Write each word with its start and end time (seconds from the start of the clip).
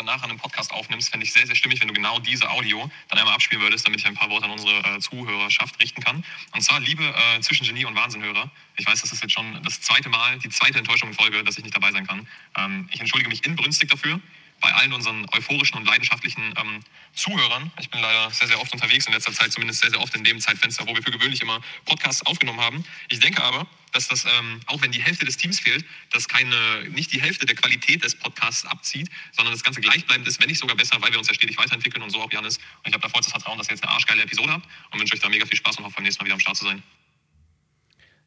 danach 0.00 0.22
an 0.22 0.30
einem 0.30 0.38
Podcast 0.38 0.72
aufnimmst, 0.72 1.10
fände 1.10 1.24
ich 1.24 1.32
sehr, 1.32 1.46
sehr 1.46 1.54
stimmig, 1.54 1.80
wenn 1.80 1.88
du 1.88 1.94
genau 1.94 2.18
diese 2.18 2.50
Audio 2.50 2.90
dann 3.08 3.18
einmal 3.18 3.34
abspielen 3.34 3.62
würdest, 3.62 3.86
damit 3.86 4.00
ich 4.00 4.06
ein 4.06 4.14
paar 4.14 4.30
Worte 4.30 4.46
an 4.46 4.52
unsere 4.52 4.78
äh, 4.78 4.98
Zuhörerschaft 4.98 5.80
richten 5.80 6.02
kann. 6.02 6.24
Und 6.54 6.62
zwar, 6.62 6.80
liebe 6.80 7.04
äh, 7.04 7.40
zwischen 7.40 7.66
Genie 7.66 7.84
und 7.84 7.94
Wahnsinnhörer, 7.94 8.50
ich 8.76 8.86
weiß, 8.86 9.02
das 9.02 9.12
ist 9.12 9.22
jetzt 9.22 9.32
schon 9.32 9.62
das 9.62 9.80
zweite 9.80 10.08
Mal, 10.08 10.38
die 10.38 10.48
zweite 10.48 10.78
Enttäuschung 10.78 11.10
in 11.10 11.14
Folge, 11.14 11.44
dass 11.44 11.58
ich 11.58 11.64
nicht 11.64 11.76
dabei 11.76 11.92
sein 11.92 12.06
kann. 12.06 12.26
Ähm, 12.56 12.88
ich 12.92 13.00
entschuldige 13.00 13.28
mich 13.28 13.44
inbrünstig 13.44 13.90
dafür 13.90 14.20
bei 14.60 14.72
allen 14.72 14.92
unseren 14.92 15.26
euphorischen 15.32 15.78
und 15.78 15.86
leidenschaftlichen 15.86 16.42
ähm, 16.56 16.80
Zuhörern. 17.14 17.70
Ich 17.80 17.90
bin 17.90 18.00
leider 18.00 18.30
sehr, 18.30 18.48
sehr 18.48 18.60
oft 18.60 18.72
unterwegs 18.72 19.06
in 19.06 19.12
letzter 19.12 19.32
Zeit, 19.32 19.52
zumindest 19.52 19.80
sehr, 19.80 19.90
sehr 19.90 20.00
oft 20.00 20.14
in 20.14 20.24
dem 20.24 20.40
Zeitfenster, 20.40 20.86
wo 20.86 20.94
wir 20.94 21.02
für 21.02 21.10
gewöhnlich 21.10 21.42
immer 21.42 21.60
Podcasts 21.86 22.24
aufgenommen 22.26 22.60
haben. 22.60 22.84
Ich 23.08 23.20
denke 23.20 23.42
aber, 23.42 23.66
dass 23.92 24.08
das, 24.08 24.24
ähm, 24.24 24.60
auch 24.66 24.80
wenn 24.82 24.92
die 24.92 25.02
Hälfte 25.02 25.24
des 25.24 25.36
Teams 25.36 25.58
fehlt, 25.60 25.84
dass 26.12 26.28
keine, 26.28 26.88
nicht 26.90 27.12
die 27.12 27.20
Hälfte 27.20 27.46
der 27.46 27.56
Qualität 27.56 28.04
des 28.04 28.14
Podcasts 28.14 28.64
abzieht, 28.66 29.08
sondern 29.32 29.52
das 29.52 29.64
Ganze 29.64 29.80
gleichbleibend 29.80 30.28
ist, 30.28 30.40
wenn 30.40 30.48
nicht 30.48 30.60
sogar 30.60 30.76
besser, 30.76 31.00
weil 31.00 31.10
wir 31.10 31.18
uns 31.18 31.28
ja 31.28 31.34
stetig 31.34 31.58
weiterentwickeln 31.58 32.02
und 32.02 32.10
so 32.10 32.20
auch 32.20 32.32
Janis. 32.32 32.58
Und 32.58 32.88
ich 32.88 32.92
habe 32.92 33.02
da 33.02 33.08
vollstes 33.08 33.32
Vertrauen, 33.32 33.58
dass 33.58 33.68
ihr 33.68 33.74
jetzt 33.74 33.82
eine 33.82 33.92
arschgeile 33.92 34.22
Episode 34.22 34.52
habt 34.52 34.66
und 34.92 35.00
wünsche 35.00 35.14
euch 35.14 35.20
da 35.20 35.28
mega 35.28 35.46
viel 35.46 35.56
Spaß 35.56 35.78
und 35.78 35.84
hoffe 35.84 35.96
beim 35.96 36.04
nächsten 36.04 36.22
Mal 36.22 36.26
wieder 36.26 36.34
am 36.34 36.40
Start 36.40 36.56
zu 36.56 36.64
sein. 36.64 36.82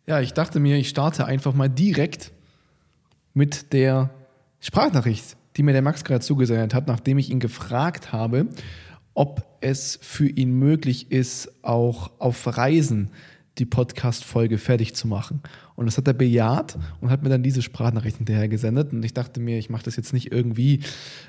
Ja, 0.05 0.19
ich 0.19 0.33
dachte 0.33 0.59
mir, 0.59 0.77
ich 0.77 0.89
starte 0.89 1.25
einfach 1.25 1.53
mal 1.53 1.69
direkt 1.69 2.31
mit 3.33 3.71
der 3.71 4.13
Sprachnachricht 4.59 5.37
die 5.55 5.63
mir 5.63 5.73
der 5.73 5.81
Max 5.81 6.03
gerade 6.03 6.21
zugesendet 6.21 6.73
hat, 6.73 6.87
nachdem 6.87 7.17
ich 7.17 7.29
ihn 7.29 7.39
gefragt 7.39 8.11
habe, 8.11 8.47
ob 9.13 9.45
es 9.61 9.99
für 10.01 10.27
ihn 10.27 10.53
möglich 10.53 11.11
ist, 11.11 11.63
auch 11.63 12.11
auf 12.19 12.57
Reisen 12.57 13.11
die 13.59 13.65
Podcast-Folge 13.65 14.57
fertig 14.57 14.95
zu 14.95 15.07
machen. 15.07 15.41
Und 15.75 15.85
das 15.85 15.97
hat 15.97 16.07
er 16.07 16.13
bejaht 16.13 16.77
und 17.01 17.11
hat 17.11 17.21
mir 17.21 17.29
dann 17.29 17.43
diese 17.43 17.61
Sprachnachricht 17.61 18.17
hinterher 18.17 18.47
gesendet. 18.47 18.93
Und 18.93 19.03
ich 19.05 19.13
dachte 19.13 19.39
mir, 19.39 19.59
ich 19.59 19.69
mache 19.69 19.83
das 19.83 19.95
jetzt 19.95 20.11
nicht 20.11 20.31
irgendwie 20.31 20.79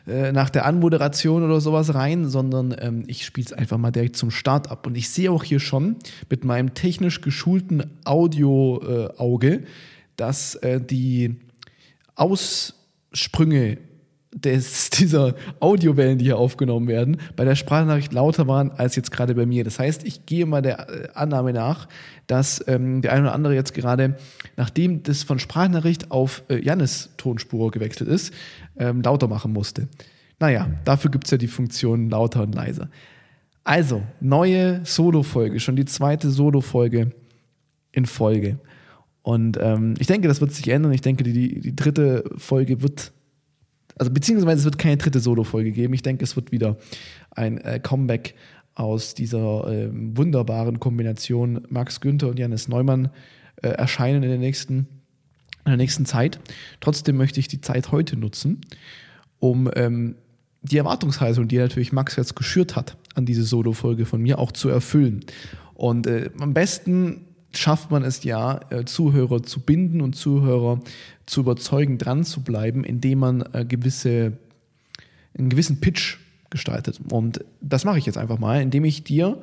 äh, 0.07 0.33
nach 0.33 0.49
der 0.49 0.65
Anmoderation 0.65 1.43
oder 1.43 1.61
sowas 1.61 1.95
rein, 1.95 2.29
sondern 2.29 2.75
ähm, 2.79 3.05
ich 3.07 3.27
spiele 3.27 3.47
es 3.47 3.53
einfach 3.53 3.77
mal 3.77 3.91
direkt 3.91 4.17
zum 4.17 4.31
Start 4.31 4.71
ab. 4.71 4.87
Und 4.87 4.97
ich 4.97 5.11
sehe 5.11 5.31
auch 5.31 5.45
hier 5.45 5.61
schon 5.61 5.97
mit 6.31 6.45
meinem 6.45 6.73
technisch 6.73 7.21
geschulten 7.21 7.85
Audio-Auge, 8.05 9.53
äh, 9.53 9.63
dass 10.17 10.55
äh, 10.57 10.81
die 10.81 11.37
Aussprünge 12.15 13.79
des, 14.35 14.91
dieser 14.91 15.35
Audiowellen, 15.61 16.19
die 16.19 16.27
hier 16.27 16.39
aufgenommen 16.39 16.89
werden, 16.89 17.19
bei 17.37 17.45
der 17.45 17.55
Sprachnachricht 17.55 18.13
lauter 18.13 18.47
waren 18.47 18.71
als 18.73 18.97
jetzt 18.97 19.11
gerade 19.11 19.35
bei 19.35 19.47
mir. 19.47 19.65
Das 19.65 19.79
heißt, 19.79 20.05
ich 20.05 20.27
gehe 20.27 20.45
mal 20.45 20.61
der 20.61 20.89
äh, 20.89 21.09
Annahme 21.15 21.53
nach, 21.53 21.89
dass 22.27 22.63
ähm, 22.67 23.01
der 23.01 23.13
eine 23.13 23.23
oder 23.23 23.35
andere 23.35 23.55
jetzt 23.55 23.75
gerade, 23.75 24.17
nachdem 24.57 25.03
das 25.03 25.23
von 25.23 25.39
Sprachnachricht 25.39 26.11
auf 26.11 26.43
äh, 26.49 26.63
Jannis 26.63 27.11
Tonspur 27.17 27.71
gewechselt 27.71 28.11
ist, 28.11 28.35
ähm, 28.77 29.03
lauter 29.03 29.29
machen 29.29 29.53
musste. 29.53 29.89
Naja, 30.41 30.69
dafür 30.85 31.11
gibt 31.11 31.25
es 31.25 31.31
ja 31.31 31.39
die 31.39 31.47
Funktion 31.47 32.11
lauter 32.11 32.43
und 32.43 32.55
leiser. 32.55 32.91
Also, 33.63 34.03
neue 34.21 34.85
Solo-Folge, 34.85 35.59
schon 35.61 35.77
die 35.77 35.87
zweite 35.87 36.29
Solo-Folge 36.31 37.13
in 37.93 38.05
Folge. 38.05 38.59
Und 39.23 39.59
ähm, 39.59 39.95
ich 39.99 40.07
denke, 40.07 40.29
das 40.29 40.43
wird 40.43 40.53
sich 40.53 40.69
ändern. 40.69 40.93
Ich 40.93 41.01
denke, 41.01 41.25
die, 41.25 41.61
die 41.61 41.75
dritte 41.75 42.25
Folge 42.37 42.83
wird 42.83 43.13
also 43.99 44.13
beziehungsweise 44.13 44.61
es 44.61 44.65
wird 44.65 44.79
keine 44.79 44.97
dritte 44.97 45.21
Solo-Folge 45.21 45.73
geben. 45.73 45.95
Ich 45.95 46.03
denke, 46.03 46.25
es 46.25 46.37
wird 46.37 46.53
wieder 46.53 46.77
ein 47.31 47.59
äh, 47.59 47.81
Comeback 47.81 48.35
aus 48.75 49.15
dieser 49.15 49.69
äh, 49.69 49.91
wunderbaren 49.93 50.81
Kombination 50.81 51.63
Max 51.69 52.01
Günther 52.01 52.29
und 52.29 52.39
Janis 52.39 52.69
Neumann 52.69 53.11
äh, 53.63 53.69
erscheinen 53.69 54.23
in 54.23 54.29
der, 54.29 54.39
nächsten, 54.39 54.89
in 55.65 55.71
der 55.71 55.77
nächsten 55.77 56.07
Zeit. 56.07 56.41
Trotzdem 56.81 57.17
möchte 57.17 57.39
ich 57.39 57.49
die 57.49 57.61
Zeit 57.61 57.93
heute 57.93 58.17
nutzen, 58.17 58.63
um 59.39 59.71
ähm, 59.77 60.17
die 60.63 60.79
Erwartungshaltung, 60.79 61.47
die 61.47 61.59
natürlich 61.59 61.93
Max 61.93 62.17
jetzt 62.17 62.35
geschürt 62.35 62.75
hat, 62.75 62.97
an 63.15 63.27
diese 63.27 63.45
Solo-Folge 63.45 64.07
von 64.07 64.21
mir 64.21 64.39
auch 64.39 64.51
zu 64.51 64.69
erfüllen. 64.69 65.25
Und 65.75 66.07
äh, 66.07 66.31
am 66.41 66.55
besten 66.55 67.27
schafft 67.59 67.91
man 67.91 68.05
es 68.05 68.25
ja, 68.25 68.61
äh, 68.71 68.85
Zuhörer 68.85 69.43
zu 69.43 69.61
binden 69.61 70.01
und 70.01 70.15
Zuhörer 70.15 70.81
zu 71.27 71.41
überzeugen, 71.41 71.99
dran 71.99 72.25
zu 72.25 72.43
bleiben, 72.43 72.85
indem 72.85 73.19
man 73.21 73.45
äh, 73.53 73.65
gewisse, 73.65 74.33
einen 75.37 75.49
gewissen 75.49 75.81
Pitch 75.81 76.19
gestaltet. 76.51 77.01
Und 77.11 77.45
das 77.61 77.85
mache 77.85 77.99
ich 77.99 78.07
jetzt 78.07 78.19
einfach 78.19 78.39
mal, 78.39 78.61
indem 78.61 78.85
ich 78.85 79.05
dir 79.05 79.43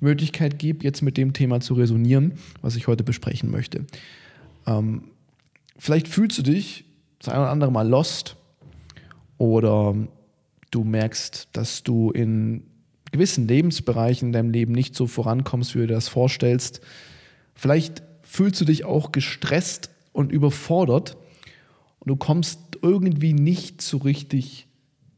die 0.00 0.04
Möglichkeit 0.04 0.58
gebe, 0.58 0.84
jetzt 0.84 1.02
mit 1.02 1.16
dem 1.16 1.32
Thema 1.32 1.60
zu 1.60 1.74
resonieren, 1.74 2.32
was 2.62 2.76
ich 2.76 2.86
heute 2.86 3.04
besprechen 3.04 3.50
möchte. 3.50 3.84
Ähm, 4.66 5.04
vielleicht 5.76 6.08
fühlst 6.08 6.38
du 6.38 6.42
dich 6.42 6.84
das 7.18 7.32
ein 7.32 7.40
oder 7.40 7.50
andere 7.50 7.72
Mal 7.72 7.88
lost 7.88 8.36
oder 9.38 9.94
du 10.70 10.84
merkst, 10.84 11.48
dass 11.52 11.82
du 11.82 12.10
in 12.10 12.62
gewissen 13.12 13.48
Lebensbereichen 13.48 14.28
in 14.28 14.32
deinem 14.32 14.50
Leben 14.50 14.72
nicht 14.72 14.94
so 14.94 15.06
vorankommst, 15.06 15.74
wie 15.74 15.80
du 15.80 15.86
dir 15.86 15.94
das 15.94 16.08
vorstellst. 16.08 16.80
Vielleicht 17.58 18.04
fühlst 18.22 18.60
du 18.60 18.64
dich 18.64 18.84
auch 18.84 19.10
gestresst 19.10 19.90
und 20.12 20.30
überfordert 20.30 21.16
und 21.98 22.08
du 22.08 22.14
kommst 22.14 22.60
irgendwie 22.82 23.32
nicht 23.32 23.82
so 23.82 23.96
richtig 23.96 24.68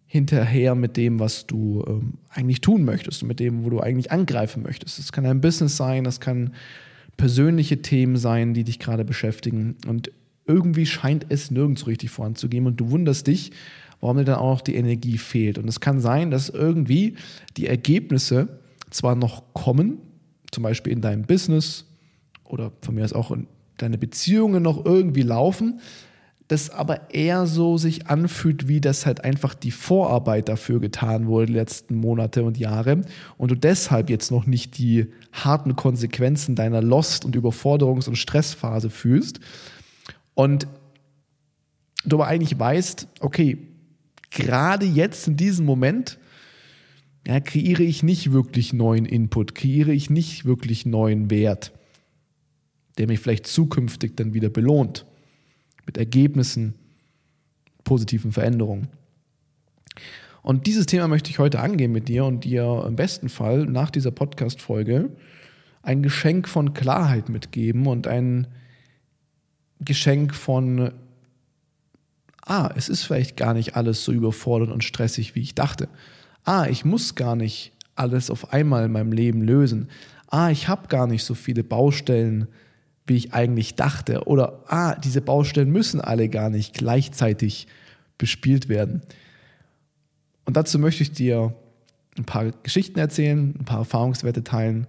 hinterher 0.07 0.75
mit 0.75 0.97
dem, 0.97 1.21
was 1.21 1.47
du 1.47 1.85
ähm, 1.87 2.15
eigentlich 2.31 2.63
tun 2.63 2.87
möchtest 2.87 3.21
und 3.21 3.29
mit 3.29 3.41
dem, 3.41 3.63
wo 3.63 3.69
du 3.69 3.81
eigentlich 3.81 4.11
angreifen 4.11 4.63
möchtest. 4.63 4.99
Das 4.99 5.13
kann 5.13 5.27
ein 5.27 5.43
Business 5.43 5.77
sein, 5.77 6.03
das 6.03 6.19
kann 6.19 6.55
persönliche 7.19 7.83
Themen 7.83 8.17
sein, 8.17 8.55
die 8.55 8.65
dich 8.65 8.79
gerade 8.79 9.05
beschäftigen 9.05 9.77
und 9.87 10.11
irgendwie 10.47 10.87
scheint 10.87 11.27
es 11.29 11.51
nirgends 11.51 11.87
richtig 11.87 12.09
voranzugehen 12.09 12.67
und 12.67 12.81
du 12.81 12.91
wunderst 12.91 13.27
dich, 13.27 13.53
warum 14.01 14.17
dir 14.17 14.25
dann 14.25 14.37
auch 14.37 14.55
noch 14.55 14.61
die 14.63 14.77
Energie 14.77 15.19
fehlt. 15.19 15.59
Und 15.59 15.69
es 15.69 15.81
kann 15.81 16.01
sein, 16.01 16.31
dass 16.31 16.49
irgendwie 16.49 17.17
die 17.59 17.67
Ergebnisse 17.67 18.61
zwar 18.89 19.15
noch 19.15 19.53
kommen, 19.53 19.99
zum 20.51 20.63
Beispiel 20.63 20.95
in 20.95 21.03
deinem 21.03 21.25
Business 21.25 21.85
oder 22.51 22.73
von 22.83 22.95
mir 22.95 23.05
aus 23.05 23.13
auch 23.13 23.31
in 23.31 23.47
deine 23.79 23.99
Beziehungen 23.99 24.63
noch 24.63 24.85
irgendwie 24.85 25.23
laufen, 25.23 25.81
das 26.51 26.71
aber 26.71 27.15
eher 27.15 27.47
so 27.47 27.79
sich 27.79 28.09
anfühlt, 28.09 28.67
wie 28.67 28.81
das 28.81 29.07
halt 29.07 29.23
einfach 29.23 29.55
die 29.55 29.71
Vorarbeit 29.71 30.49
dafür 30.49 30.81
getan 30.81 31.29
wurde 31.29 31.47
die 31.47 31.53
letzten 31.53 31.95
Monate 31.95 32.43
und 32.43 32.59
Jahre 32.59 33.03
und 33.39 33.53
du 33.53 33.55
deshalb 33.55 34.11
jetzt 34.11 34.33
noch 34.33 34.47
nicht 34.47 34.77
die 34.77 35.07
harten 35.33 35.77
Konsequenzen 35.77 36.57
deiner 36.57 36.83
Lost- 36.83 37.25
und 37.25 37.37
Überforderungs- 37.37 38.09
und 38.09 38.17
Stressphase 38.17 38.91
fühlst. 38.91 39.39
Und 40.35 40.67
du 42.05 42.17
aber 42.17 42.27
eigentlich 42.27 42.59
weißt, 42.59 43.07
okay, 43.21 43.59
gerade 44.31 44.87
jetzt 44.87 45.29
in 45.29 45.37
diesem 45.37 45.67
Moment 45.67 46.19
ja, 47.29 47.39
kreiere 47.39 47.85
ich 47.85 48.03
nicht 48.03 48.33
wirklich 48.33 48.73
neuen 48.73 49.05
Input, 49.05 49.55
kreiere 49.55 49.93
ich 49.93 50.11
nicht 50.11 50.47
wirklich 50.47 50.85
neuen 50.85 51.31
Wert 51.31 51.73
der 52.99 53.07
mich 53.07 53.21
vielleicht 53.21 53.47
zukünftig 53.47 54.17
dann 54.17 54.35
wieder 54.35 54.49
belohnt 54.49 55.07
mit 55.87 55.97
Ergebnissen, 55.99 56.75
positiven 57.85 58.33
Veränderungen. 58.33 58.89
Und 60.43 60.67
dieses 60.67 60.87
Thema 60.87 61.09
möchte 61.09 61.31
ich 61.31 61.39
heute 61.39 61.61
angehen 61.61 61.93
mit 61.93 62.09
dir 62.09 62.25
und 62.25 62.45
dir 62.45 62.85
im 62.87 62.97
besten 62.97 63.29
Fall 63.29 63.67
nach 63.67 63.91
dieser 63.91 64.11
Podcast-Folge 64.11 65.11
ein 65.83 66.03
Geschenk 66.03 66.49
von 66.49 66.75
Klarheit 66.75 67.29
mitgeben 67.29 67.87
und 67.87 68.07
ein 68.07 68.47
Geschenk 69.81 70.35
von, 70.35 70.93
ah, 72.45 72.71
es 72.77 72.89
ist 72.89 73.05
vielleicht 73.05 73.37
gar 73.37 73.55
nicht 73.55 73.77
alles 73.77 74.05
so 74.05 74.13
überfordernd 74.13 74.73
und 74.73 74.85
stressig, 74.85 75.35
wie 75.35 75.41
ich 75.41 75.55
dachte. 75.55 75.89
Ah, 76.45 76.67
ich 76.67 76.85
muss 76.85 77.15
gar 77.15 77.37
nicht 77.37 77.73
alles 77.95 78.31
auf 78.31 78.53
einmal 78.53 78.87
in 78.87 78.93
meinem 78.93 79.13
Leben 79.13 79.43
lösen. 79.43 79.89
Ah, 80.29 80.51
ich 80.51 80.69
habe 80.69 80.89
gar 80.89 81.07
nicht 81.07 81.25
so 81.25 81.35
viele 81.35 81.65
Baustellen, 81.65 82.49
wie 83.11 83.17
ich 83.17 83.35
eigentlich 83.35 83.75
dachte. 83.75 84.29
Oder, 84.29 84.63
ah, 84.69 84.95
diese 84.95 85.21
Baustellen 85.21 85.73
müssen 85.73 86.01
alle 86.01 86.29
gar 86.29 86.49
nicht 86.49 86.75
gleichzeitig 86.75 87.67
bespielt 88.19 88.69
werden. 88.69 89.03
Und 90.45 90.57
dazu 90.57 90.79
möchte 90.79 91.03
ich 91.03 91.11
dir 91.11 91.53
ein 92.17 92.25
paar 92.25 92.53
Geschichten 92.63 93.01
erzählen, 93.01 93.57
ein 93.59 93.65
paar 93.65 93.81
Erfahrungswerte 93.81 94.45
teilen 94.45 94.87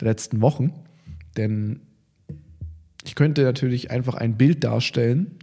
der 0.00 0.08
letzten 0.08 0.40
Wochen. 0.40 0.72
Denn 1.36 1.78
ich 3.04 3.14
könnte 3.14 3.44
natürlich 3.44 3.92
einfach 3.92 4.16
ein 4.16 4.36
Bild 4.36 4.64
darstellen 4.64 5.38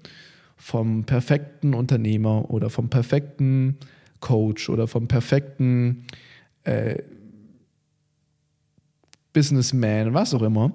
vom 0.58 1.06
perfekten 1.06 1.74
Unternehmer 1.74 2.52
oder 2.52 2.70
vom 2.70 2.90
perfekten 2.90 3.78
Coach 4.20 4.68
oder 4.68 4.90
vom 4.90 5.08
perfekten 5.08 6.08
äh, 6.66 6.98
Businessman, 9.32 10.14
was 10.14 10.34
auch 10.34 10.42
immer. 10.42 10.74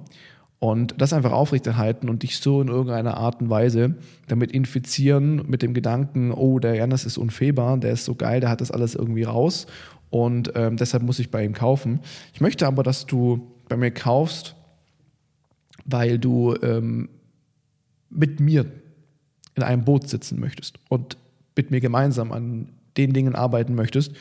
Und 0.59 0.95
das 0.99 1.13
einfach 1.13 1.33
aufrechterhalten 1.33 2.09
und 2.09 2.23
dich 2.23 2.39
so 2.39 2.63
in 2.63 2.69
irgendeiner 2.69 3.19
Art 3.19 3.43
und 3.43 3.51
Weise 3.51 3.97
damit 4.27 4.53
infizieren 4.53 5.43
mit 5.49 5.61
dem 5.63 5.75
Gedanken, 5.75 6.33
oh, 6.33 6.59
der 6.59 6.75
Janis 6.75 7.05
ist 7.05 7.19
unfehlbar, 7.19 7.77
der 7.77 7.93
ist 7.93 8.07
so 8.07 8.15
geil, 8.15 8.41
der 8.41 8.49
hat 8.49 8.63
das 8.63 8.71
alles 8.71 8.95
irgendwie 8.95 9.25
raus 9.25 9.67
und 10.09 10.53
ähm, 10.55 10.77
deshalb 10.77 11.03
muss 11.03 11.19
ich 11.19 11.31
bei 11.31 11.45
ihm 11.45 11.53
kaufen. 11.53 12.01
Ich 12.33 12.41
möchte 12.41 12.67
aber, 12.67 12.83
dass 12.83 13.07
du 13.07 13.53
bei 13.69 13.77
mir 13.77 13.91
kaufst, 13.91 14.55
weil 15.85 16.19
du 16.19 16.55
ähm, 16.63 17.11
mit 18.09 18.41
mir 18.41 18.65
in 19.57 19.63
einem 19.63 19.85
Boot 19.85 20.09
sitzen 20.09 20.41
möchtest 20.41 20.79
und 20.89 21.19
mit 21.55 21.71
mir 21.71 21.81
gemeinsam 21.81 22.33
an 22.33 22.69
den 22.97 23.13
Dingen 23.13 23.35
arbeiten 23.35 23.75
möchtest, 23.75 24.13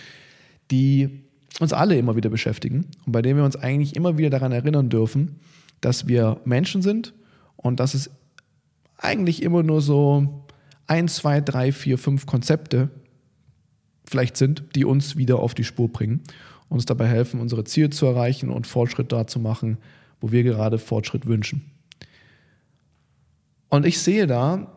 die 0.72 1.22
uns 1.60 1.72
alle 1.72 1.98
immer 1.98 2.16
wieder 2.16 2.30
beschäftigen 2.30 2.88
und 3.06 3.12
bei 3.14 3.22
denen 3.22 3.38
wir 3.38 3.46
uns 3.46 3.56
eigentlich 3.56 3.96
immer 3.96 4.18
wieder 4.18 4.30
daran 4.30 4.52
erinnern 4.52 4.90
dürfen, 4.90 5.40
dass 5.82 6.08
wir 6.08 6.40
Menschen 6.46 6.82
sind 6.82 7.14
und 7.56 7.80
dass 7.80 7.94
es 7.94 8.10
eigentlich 8.98 9.44
immer 9.44 9.64
nur 9.64 9.82
so 9.82 10.46
ein, 10.88 11.08
zwei, 11.08 11.42
drei, 11.42 11.72
vier, 11.72 11.98
fünf 11.98 12.26
Konzepte 12.26 12.90
vielleicht 14.06 14.38
sind, 14.38 14.64
die 14.76 14.86
uns 14.86 15.16
wieder 15.16 15.40
auf 15.40 15.54
die 15.54 15.64
Spur 15.64 15.92
bringen, 15.92 16.22
uns 16.70 16.86
dabei 16.86 17.08
helfen, 17.08 17.40
unsere 17.40 17.64
Ziele 17.64 17.90
zu 17.90 18.06
erreichen 18.06 18.50
und 18.50 18.68
Fortschritt 18.68 19.12
da 19.12 19.28
zu 19.28 19.40
machen, 19.40 19.78
wo 20.22 20.32
wir 20.32 20.44
gerade 20.44 20.78
Fortschritt 20.78 21.26
wünschen. 21.26 21.72
Und 23.70 23.86
ich 23.86 24.00
sehe 24.00 24.28
da 24.28 24.72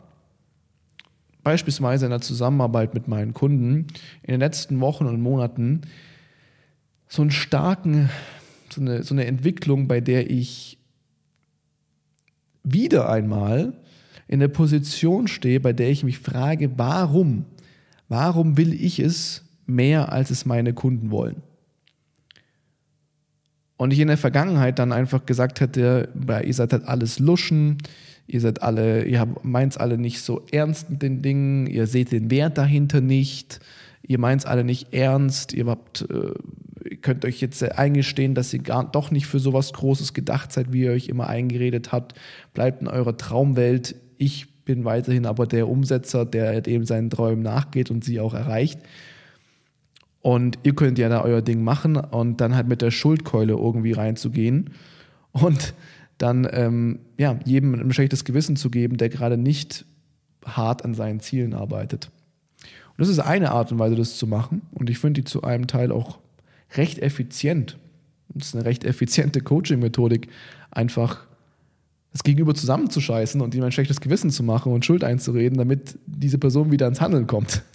beispielsweise 1.43 2.07
in 2.07 2.11
der 2.11 2.21
Zusammenarbeit 2.21 2.95
mit 2.95 3.09
meinen 3.09 3.33
Kunden 3.33 3.87
in 4.23 4.33
den 4.33 4.41
letzten 4.41 4.81
Wochen 4.81 5.07
und 5.07 5.21
Monaten 5.21 5.83
so 7.07 7.23
einen 7.23 7.31
starken, 7.31 8.11
so 8.71 8.81
eine, 8.81 9.03
so 9.03 9.15
eine 9.15 9.27
Entwicklung, 9.27 9.89
bei 9.89 10.01
der 10.01 10.31
ich 10.31 10.78
wieder 12.73 13.09
einmal 13.09 13.75
in 14.27 14.41
der 14.41 14.49
Position 14.49 15.29
stehe, 15.29 15.61
bei 15.61 15.73
der 15.73 15.91
ich 15.91 16.05
mich 16.05 16.19
frage, 16.19 16.71
warum? 16.77 17.47
Warum 18.09 18.57
will 18.57 18.73
ich 18.73 19.01
es 19.01 19.45
mehr, 19.67 20.13
als 20.13 20.31
es 20.31 20.47
meine 20.47 20.73
Kunden 20.75 21.11
wollen? 21.11 21.43
Und 23.79 23.93
ich 23.93 24.01
in 24.01 24.09
der 24.09 24.19
Vergangenheit 24.19 24.79
dann 24.79 24.93
einfach 24.93 25.25
gesagt 25.25 25.61
hätte, 25.61 26.09
ihr 26.45 26.55
seid 26.55 26.73
halt 26.73 26.85
alles 26.85 27.21
Luschen, 27.21 27.79
ihr 28.27 28.41
seid 28.41 28.63
alle, 28.63 29.05
ihr 29.05 29.27
meint 29.43 29.81
alle 29.81 29.99
nicht 29.99 30.21
so 30.21 30.45
ernst 30.51 30.91
mit 30.91 31.03
den 31.03 31.23
Dingen, 31.23 31.67
ihr 31.67 31.87
seht 31.87 32.11
den 32.11 32.31
Wert 32.31 32.59
dahinter 32.59 33.01
nicht, 33.01 33.61
ihr 34.03 34.19
meint 34.19 34.43
es 34.43 34.47
alle 34.47 34.65
nicht 34.65 34.93
ernst, 34.93 35.55
ihr 35.55 35.67
habt, 35.67 36.03
äh, 36.11 36.33
könnt 36.97 37.25
euch 37.25 37.41
jetzt 37.41 37.63
eingestehen, 37.63 38.35
dass 38.35 38.53
ihr 38.53 38.61
gar 38.61 38.91
doch 38.91 39.11
nicht 39.11 39.27
für 39.27 39.39
sowas 39.39 39.73
Großes 39.73 40.15
gedacht 40.15 40.53
seid, 40.53 40.73
wie 40.73 40.83
ihr 40.83 40.93
euch 40.93 41.09
immer 41.09 41.29
eingeredet 41.29 41.93
habt. 41.93 42.15
Bleibt 42.55 42.83
in 42.83 42.89
eurer 42.89 43.17
Traumwelt. 43.17 43.95
Ich 44.17 44.65
bin 44.65 44.85
weiterhin 44.85 45.27
aber 45.27 45.47
der 45.47 45.69
Umsetzer, 45.69 46.25
der 46.25 46.49
halt 46.49 46.69
eben 46.69 46.85
seinen 46.85 47.11
Träumen 47.11 47.43
nachgeht 47.43 47.91
und 47.91 48.05
sie 48.05 48.21
auch 48.21 48.35
erreicht. 48.35 48.81
Und 50.21 50.59
ihr 50.63 50.75
könnt 50.75 50.99
ja 50.99 51.09
da 51.09 51.23
euer 51.23 51.43
Ding 51.43 51.63
machen 51.63 51.97
und 51.97 52.41
dann 52.41 52.55
halt 52.55 52.69
mit 52.69 52.83
der 52.83 52.91
Schuldkeule 52.91 53.55
irgendwie 53.55 53.93
reinzugehen 53.93 54.71
und 55.33 55.75
dann 56.19 56.49
ähm, 56.51 56.99
ja, 57.17 57.39
jedem 57.45 57.75
ein 57.75 57.93
schlechtes 57.93 58.25
Gewissen 58.25 58.57
zu 58.57 58.71
geben, 58.71 58.97
der 58.97 59.09
gerade 59.09 59.37
nicht 59.37 59.87
hart 60.45 60.85
an 60.85 60.95
seinen 60.95 61.21
Zielen 61.21 61.55
arbeitet. 61.55 62.11
Und 62.63 62.99
das 62.99 63.09
ist 63.09 63.21
eine 63.21 63.53
Art 63.53 63.71
und 63.71 63.79
Weise, 63.79 63.95
das 63.95 64.19
zu 64.19 64.27
machen. 64.27 64.63
Und 64.73 64.91
ich 64.91 64.99
finde 64.99 65.21
die 65.21 65.25
zu 65.25 65.43
einem 65.43 65.69
Teil 65.69 65.93
auch 65.93 66.19
recht 66.77 66.99
effizient. 66.99 67.79
Das 68.29 68.49
ist 68.49 68.55
eine 68.55 68.65
recht 68.65 68.85
effiziente 68.85 69.41
Coaching-Methodik, 69.41 70.29
einfach 70.71 71.27
das 72.13 72.23
Gegenüber 72.23 72.55
zusammenzuscheißen 72.55 73.41
und 73.41 73.55
ihm 73.55 73.63
ein 73.63 73.73
schlechtes 73.73 74.01
Gewissen 74.01 74.31
zu 74.31 74.43
machen 74.43 74.73
und 74.73 74.85
Schuld 74.85 75.05
einzureden, 75.05 75.59
damit 75.59 75.99
diese 76.07 76.39
Person 76.39 76.71
wieder 76.71 76.89
ins 76.89 77.01
Handeln 77.01 77.27
kommt. 77.27 77.63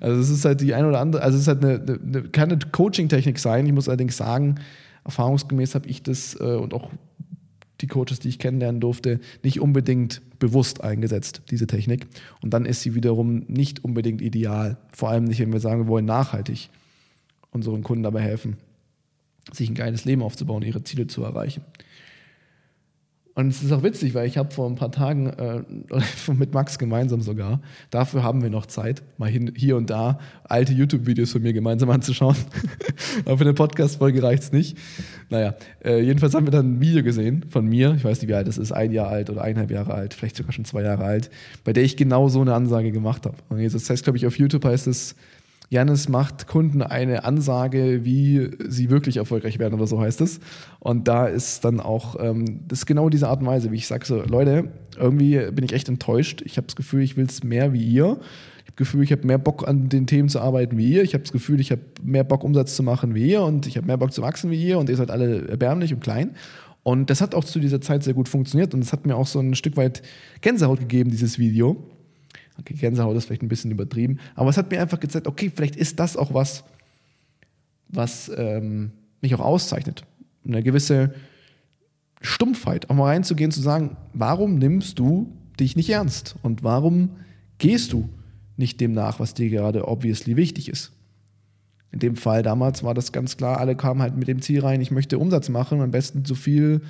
Also 0.00 0.20
es 0.20 0.30
ist 0.30 0.44
halt 0.44 0.60
die 0.60 0.74
eine 0.74 0.88
oder 0.88 1.00
andere, 1.00 1.22
also 1.22 1.36
es 1.36 1.42
ist 1.42 1.48
halt 1.48 1.64
eine, 1.64 1.98
eine 2.02 2.22
kann 2.28 2.50
eine 2.50 2.58
Coaching-Technik 2.58 3.38
sein. 3.38 3.66
Ich 3.66 3.72
muss 3.72 3.88
allerdings 3.88 4.16
sagen, 4.16 4.56
erfahrungsgemäß 5.04 5.74
habe 5.74 5.88
ich 5.88 6.02
das 6.02 6.38
äh, 6.40 6.56
und 6.56 6.74
auch 6.74 6.90
die 7.80 7.86
Coaches, 7.86 8.18
die 8.18 8.28
ich 8.28 8.38
kennenlernen 8.38 8.80
durfte, 8.80 9.20
nicht 9.42 9.60
unbedingt 9.60 10.22
bewusst 10.38 10.82
eingesetzt, 10.82 11.42
diese 11.50 11.66
Technik. 11.66 12.06
Und 12.40 12.54
dann 12.54 12.64
ist 12.64 12.82
sie 12.82 12.94
wiederum 12.94 13.44
nicht 13.46 13.84
unbedingt 13.84 14.22
ideal. 14.22 14.78
Vor 14.90 15.10
allem 15.10 15.24
nicht, 15.24 15.40
wenn 15.40 15.52
wir 15.52 15.60
sagen, 15.60 15.82
wir 15.82 15.88
wollen 15.88 16.06
nachhaltig 16.06 16.70
unseren 17.54 17.82
Kunden 17.82 18.02
dabei 18.02 18.20
helfen, 18.20 18.58
sich 19.52 19.70
ein 19.70 19.74
geiles 19.74 20.04
Leben 20.04 20.22
aufzubauen, 20.22 20.62
ihre 20.62 20.84
Ziele 20.84 21.06
zu 21.06 21.22
erreichen. 21.22 21.62
Und 23.36 23.48
es 23.48 23.64
ist 23.64 23.72
auch 23.72 23.82
witzig, 23.82 24.14
weil 24.14 24.28
ich 24.28 24.38
habe 24.38 24.54
vor 24.54 24.70
ein 24.70 24.76
paar 24.76 24.92
Tagen 24.92 25.26
äh, 25.26 25.62
mit 26.32 26.54
Max 26.54 26.78
gemeinsam 26.78 27.20
sogar, 27.20 27.60
dafür 27.90 28.22
haben 28.22 28.42
wir 28.42 28.50
noch 28.50 28.66
Zeit, 28.66 29.02
mal 29.18 29.28
hin, 29.28 29.52
hier 29.56 29.76
und 29.76 29.90
da 29.90 30.20
alte 30.44 30.72
YouTube-Videos 30.72 31.32
von 31.32 31.42
mir 31.42 31.52
gemeinsam 31.52 31.90
anzuschauen. 31.90 32.36
Aber 33.24 33.38
für 33.38 33.44
eine 33.44 33.54
Podcast-Folge 33.54 34.22
reicht 34.22 34.44
es 34.44 34.52
nicht. 34.52 34.78
Naja, 35.30 35.56
äh, 35.84 36.00
jedenfalls 36.00 36.34
haben 36.34 36.46
wir 36.46 36.52
dann 36.52 36.76
ein 36.76 36.80
Video 36.80 37.02
gesehen 37.02 37.44
von 37.48 37.66
mir, 37.66 37.94
ich 37.96 38.04
weiß 38.04 38.20
nicht 38.20 38.28
wie 38.28 38.34
alt 38.34 38.46
das 38.46 38.56
ist, 38.56 38.70
ein 38.70 38.92
Jahr 38.92 39.08
alt 39.08 39.30
oder 39.30 39.42
eineinhalb 39.42 39.72
Jahre 39.72 39.94
alt, 39.94 40.14
vielleicht 40.14 40.36
sogar 40.36 40.52
schon 40.52 40.64
zwei 40.64 40.82
Jahre 40.82 41.02
alt, 41.02 41.28
bei 41.64 41.72
der 41.72 41.82
ich 41.82 41.96
genau 41.96 42.28
so 42.28 42.40
eine 42.40 42.54
Ansage 42.54 42.92
gemacht 42.92 43.26
habe. 43.26 43.36
Und 43.48 43.60
das 43.64 43.90
heißt, 43.90 44.04
glaube 44.04 44.16
ich, 44.16 44.28
auf 44.28 44.38
YouTube 44.38 44.64
heißt 44.64 44.86
es 44.86 45.16
Janis 45.74 46.08
macht 46.08 46.46
Kunden 46.46 46.82
eine 46.82 47.24
Ansage, 47.24 48.04
wie 48.04 48.48
sie 48.68 48.90
wirklich 48.90 49.16
erfolgreich 49.16 49.58
werden 49.58 49.74
oder 49.74 49.88
so 49.88 50.00
heißt 50.00 50.20
es. 50.20 50.38
Und 50.78 51.08
da 51.08 51.26
ist 51.26 51.64
dann 51.64 51.80
auch, 51.80 52.14
ähm, 52.20 52.60
das 52.68 52.80
ist 52.80 52.86
genau 52.86 53.08
diese 53.08 53.28
Art 53.28 53.40
und 53.40 53.46
Weise, 53.46 53.72
wie 53.72 53.76
ich 53.76 53.88
sage 53.88 54.06
so, 54.06 54.22
Leute, 54.22 54.68
irgendwie 54.96 55.50
bin 55.50 55.64
ich 55.64 55.72
echt 55.72 55.88
enttäuscht. 55.88 56.42
Ich 56.44 56.58
habe 56.58 56.68
das 56.68 56.76
Gefühl, 56.76 57.02
ich 57.02 57.16
will 57.16 57.26
es 57.26 57.42
mehr 57.42 57.72
wie 57.72 57.82
ihr. 57.82 58.18
Ich 58.58 58.66
habe 58.66 58.66
das 58.68 58.76
Gefühl, 58.76 59.02
ich 59.02 59.10
habe 59.10 59.26
mehr 59.26 59.38
Bock 59.38 59.66
an 59.66 59.88
den 59.88 60.06
Themen 60.06 60.28
zu 60.28 60.38
arbeiten 60.38 60.78
wie 60.78 60.92
ihr. 60.92 61.02
Ich 61.02 61.12
habe 61.12 61.24
das 61.24 61.32
Gefühl, 61.32 61.58
ich 61.58 61.72
habe 61.72 61.82
mehr 62.04 62.22
Bock 62.22 62.44
Umsatz 62.44 62.76
zu 62.76 62.84
machen 62.84 63.16
wie 63.16 63.30
ihr 63.30 63.42
und 63.42 63.66
ich 63.66 63.76
habe 63.76 63.88
mehr 63.88 63.96
Bock 63.96 64.12
zu 64.12 64.22
wachsen 64.22 64.52
wie 64.52 64.64
ihr 64.64 64.78
und 64.78 64.88
ihr 64.88 64.96
seid 64.96 65.10
alle 65.10 65.48
erbärmlich 65.48 65.92
und 65.92 65.98
klein. 65.98 66.36
Und 66.84 67.10
das 67.10 67.20
hat 67.20 67.34
auch 67.34 67.42
zu 67.42 67.58
dieser 67.58 67.80
Zeit 67.80 68.04
sehr 68.04 68.14
gut 68.14 68.28
funktioniert 68.28 68.74
und 68.74 68.80
es 68.84 68.92
hat 68.92 69.06
mir 69.06 69.16
auch 69.16 69.26
so 69.26 69.40
ein 69.40 69.56
Stück 69.56 69.76
weit 69.76 70.02
Gänsehaut 70.40 70.78
gegeben, 70.78 71.10
dieses 71.10 71.36
Video 71.36 71.82
Okay, 72.58 72.74
Gänsehaut 72.74 73.16
ist 73.16 73.26
vielleicht 73.26 73.42
ein 73.42 73.48
bisschen 73.48 73.70
übertrieben, 73.70 74.18
aber 74.34 74.50
es 74.50 74.56
hat 74.56 74.70
mir 74.70 74.80
einfach 74.80 75.00
gezeigt, 75.00 75.26
okay, 75.26 75.50
vielleicht 75.54 75.76
ist 75.76 75.98
das 75.98 76.16
auch 76.16 76.32
was, 76.32 76.64
was 77.88 78.30
ähm, 78.36 78.92
mich 79.20 79.34
auch 79.34 79.40
auszeichnet. 79.40 80.04
Eine 80.46 80.62
gewisse 80.62 81.14
Stumpfheit, 82.20 82.90
auch 82.90 82.94
mal 82.94 83.06
reinzugehen, 83.06 83.50
zu 83.50 83.60
sagen, 83.60 83.96
warum 84.12 84.58
nimmst 84.58 84.98
du 84.98 85.32
dich 85.58 85.76
nicht 85.76 85.90
ernst 85.90 86.36
und 86.42 86.62
warum 86.62 87.10
gehst 87.58 87.92
du 87.92 88.08
nicht 88.56 88.80
dem 88.80 88.92
nach, 88.92 89.20
was 89.20 89.34
dir 89.34 89.50
gerade 89.50 89.88
obviously 89.88 90.36
wichtig 90.36 90.68
ist. 90.68 90.92
In 91.92 91.98
dem 92.00 92.16
Fall 92.16 92.42
damals 92.42 92.82
war 92.82 92.94
das 92.94 93.12
ganz 93.12 93.36
klar, 93.36 93.58
alle 93.58 93.76
kamen 93.76 94.02
halt 94.02 94.16
mit 94.16 94.28
dem 94.28 94.42
Ziel 94.42 94.60
rein, 94.60 94.80
ich 94.80 94.90
möchte 94.90 95.18
Umsatz 95.18 95.48
machen, 95.48 95.80
am 95.80 95.90
besten 95.90 96.24
so 96.24 96.34
viel 96.34 96.82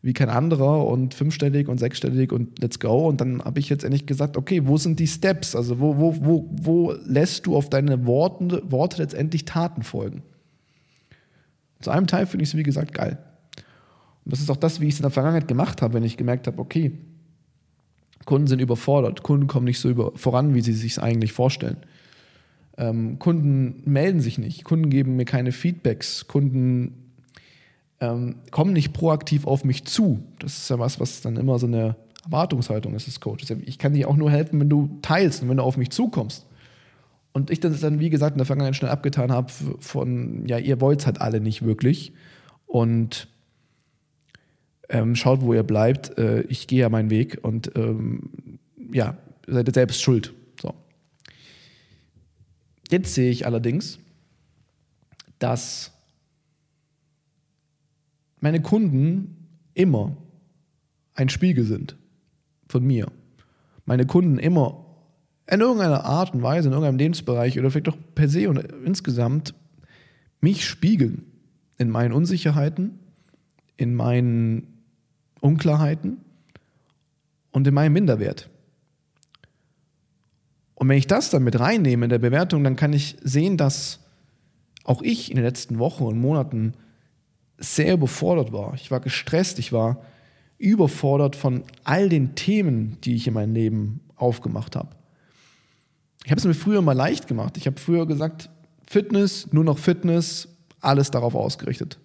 wie 0.00 0.12
kein 0.12 0.28
anderer 0.28 0.86
und 0.86 1.14
fünfstellig 1.14 1.68
und 1.68 1.78
sechsstellig 1.78 2.32
und 2.32 2.60
let's 2.60 2.78
go. 2.78 3.08
Und 3.08 3.20
dann 3.20 3.42
habe 3.42 3.58
ich 3.58 3.68
jetzt 3.68 3.84
endlich 3.84 4.06
gesagt, 4.06 4.36
okay, 4.36 4.66
wo 4.66 4.76
sind 4.76 5.00
die 5.00 5.08
Steps? 5.08 5.56
Also 5.56 5.80
wo, 5.80 5.98
wo, 5.98 6.14
wo, 6.24 6.48
wo 6.50 6.92
lässt 7.04 7.46
du 7.46 7.56
auf 7.56 7.68
deine 7.68 8.06
Worte, 8.06 8.62
Worte 8.70 9.02
letztendlich 9.02 9.44
Taten 9.44 9.82
folgen? 9.82 10.22
Zu 11.80 11.90
einem 11.90 12.06
Teil 12.06 12.26
finde 12.26 12.44
ich 12.44 12.50
es, 12.50 12.56
wie 12.56 12.62
gesagt, 12.62 12.94
geil. 12.94 13.18
Und 14.24 14.32
das 14.32 14.40
ist 14.40 14.50
auch 14.50 14.56
das, 14.56 14.80
wie 14.80 14.86
ich 14.86 14.94
es 14.94 15.00
in 15.00 15.04
der 15.04 15.10
Vergangenheit 15.10 15.48
gemacht 15.48 15.82
habe, 15.82 15.94
wenn 15.94 16.04
ich 16.04 16.16
gemerkt 16.16 16.46
habe, 16.46 16.60
okay, 16.60 16.92
Kunden 18.24 18.46
sind 18.46 18.60
überfordert, 18.60 19.22
Kunden 19.22 19.46
kommen 19.46 19.64
nicht 19.64 19.80
so 19.80 19.88
über, 19.88 20.12
voran, 20.14 20.54
wie 20.54 20.60
sie 20.60 20.74
sich 20.74 21.00
eigentlich 21.00 21.32
vorstellen. 21.32 21.78
Ähm, 22.76 23.18
Kunden 23.18 23.82
melden 23.86 24.20
sich 24.20 24.38
nicht, 24.38 24.64
Kunden 24.64 24.90
geben 24.90 25.16
mir 25.16 25.24
keine 25.24 25.50
Feedbacks, 25.50 26.28
Kunden 26.28 27.07
ähm, 28.00 28.36
kommen 28.50 28.72
nicht 28.72 28.92
proaktiv 28.92 29.46
auf 29.46 29.64
mich 29.64 29.84
zu. 29.84 30.22
Das 30.38 30.56
ist 30.56 30.70
ja 30.70 30.78
was, 30.78 31.00
was 31.00 31.20
dann 31.20 31.36
immer 31.36 31.58
so 31.58 31.66
eine 31.66 31.96
Erwartungshaltung 32.24 32.94
ist 32.94 33.06
des 33.06 33.20
Coaches. 33.20 33.50
Ich 33.64 33.78
kann 33.78 33.94
dir 33.94 34.08
auch 34.08 34.16
nur 34.16 34.30
helfen, 34.30 34.60
wenn 34.60 34.68
du 34.68 34.98
teilst 35.02 35.42
und 35.42 35.48
wenn 35.48 35.56
du 35.56 35.62
auf 35.62 35.76
mich 35.76 35.90
zukommst. 35.90 36.46
Und 37.32 37.50
ich 37.50 37.60
das 37.60 37.80
dann, 37.80 38.00
wie 38.00 38.10
gesagt, 38.10 38.34
in 38.34 38.38
der 38.38 38.46
Vergangenheit 38.46 38.76
schnell 38.76 38.90
abgetan 38.90 39.32
habe 39.32 39.52
von, 39.78 40.46
ja, 40.46 40.58
ihr 40.58 40.80
wollt 40.80 41.00
es 41.00 41.06
halt 41.06 41.20
alle 41.20 41.40
nicht 41.40 41.64
wirklich. 41.64 42.12
Und 42.66 43.28
ähm, 44.88 45.14
schaut, 45.14 45.42
wo 45.42 45.54
ihr 45.54 45.62
bleibt. 45.62 46.18
Äh, 46.18 46.42
ich 46.42 46.66
gehe 46.66 46.80
ja 46.80 46.88
meinen 46.88 47.10
Weg 47.10 47.38
und 47.42 47.72
ähm, 47.76 48.58
ja, 48.92 49.16
seid 49.46 49.68
ihr 49.68 49.74
selbst 49.74 50.02
schuld. 50.02 50.32
So. 50.60 50.74
Jetzt 52.90 53.14
sehe 53.14 53.30
ich 53.30 53.46
allerdings, 53.46 53.98
dass 55.38 55.92
meine 58.40 58.62
Kunden 58.62 59.48
immer 59.74 60.16
ein 61.14 61.28
Spiegel 61.28 61.64
sind 61.64 61.96
von 62.68 62.84
mir. 62.84 63.10
Meine 63.84 64.06
Kunden 64.06 64.38
immer 64.38 64.84
in 65.50 65.60
irgendeiner 65.60 66.04
Art 66.04 66.34
und 66.34 66.42
Weise, 66.42 66.68
in 66.68 66.72
irgendeinem 66.72 66.98
Lebensbereich 66.98 67.58
oder 67.58 67.70
vielleicht 67.70 67.88
auch 67.88 67.98
per 68.14 68.28
se 68.28 68.48
und 68.48 68.58
insgesamt 68.84 69.54
mich 70.40 70.66
spiegeln 70.66 71.24
in 71.78 71.90
meinen 71.90 72.12
Unsicherheiten, 72.12 72.98
in 73.76 73.94
meinen 73.94 74.84
Unklarheiten 75.40 76.18
und 77.50 77.66
in 77.66 77.74
meinem 77.74 77.94
Minderwert. 77.94 78.50
Und 80.74 80.88
wenn 80.88 80.98
ich 80.98 81.06
das 81.06 81.30
dann 81.30 81.42
mit 81.42 81.58
reinnehme 81.58 82.06
in 82.06 82.10
der 82.10 82.18
Bewertung, 82.18 82.62
dann 82.62 82.76
kann 82.76 82.92
ich 82.92 83.16
sehen, 83.22 83.56
dass 83.56 84.00
auch 84.84 85.02
ich 85.02 85.30
in 85.30 85.36
den 85.36 85.44
letzten 85.44 85.78
Wochen 85.78 86.04
und 86.04 86.20
Monaten 86.20 86.74
sehr 87.58 87.94
überfordert 87.94 88.52
war. 88.52 88.74
Ich 88.74 88.90
war 88.90 89.00
gestresst, 89.00 89.58
ich 89.58 89.72
war 89.72 90.02
überfordert 90.58 91.36
von 91.36 91.64
all 91.84 92.08
den 92.08 92.34
Themen, 92.34 92.98
die 93.02 93.14
ich 93.14 93.26
in 93.26 93.34
meinem 93.34 93.54
Leben 93.54 94.00
aufgemacht 94.16 94.76
habe. 94.76 94.90
Ich 96.24 96.30
habe 96.30 96.38
es 96.40 96.44
mir 96.44 96.54
früher 96.54 96.82
mal 96.82 96.92
leicht 96.92 97.26
gemacht. 97.26 97.56
Ich 97.56 97.66
habe 97.66 97.78
früher 97.80 98.06
gesagt, 98.06 98.50
Fitness, 98.86 99.52
nur 99.52 99.64
noch 99.64 99.78
Fitness, 99.78 100.48
alles 100.80 101.10
darauf 101.10 101.34
ausgerichtet. 101.34 101.98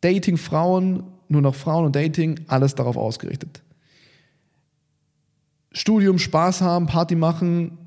Dating 0.00 0.36
Frauen, 0.36 1.04
nur 1.28 1.42
noch 1.42 1.54
Frauen 1.54 1.86
und 1.86 1.96
Dating, 1.96 2.40
alles 2.48 2.74
darauf 2.74 2.96
ausgerichtet. 2.96 3.62
Studium, 5.72 6.18
Spaß 6.18 6.62
haben, 6.62 6.86
Party 6.86 7.14
machen, 7.14 7.78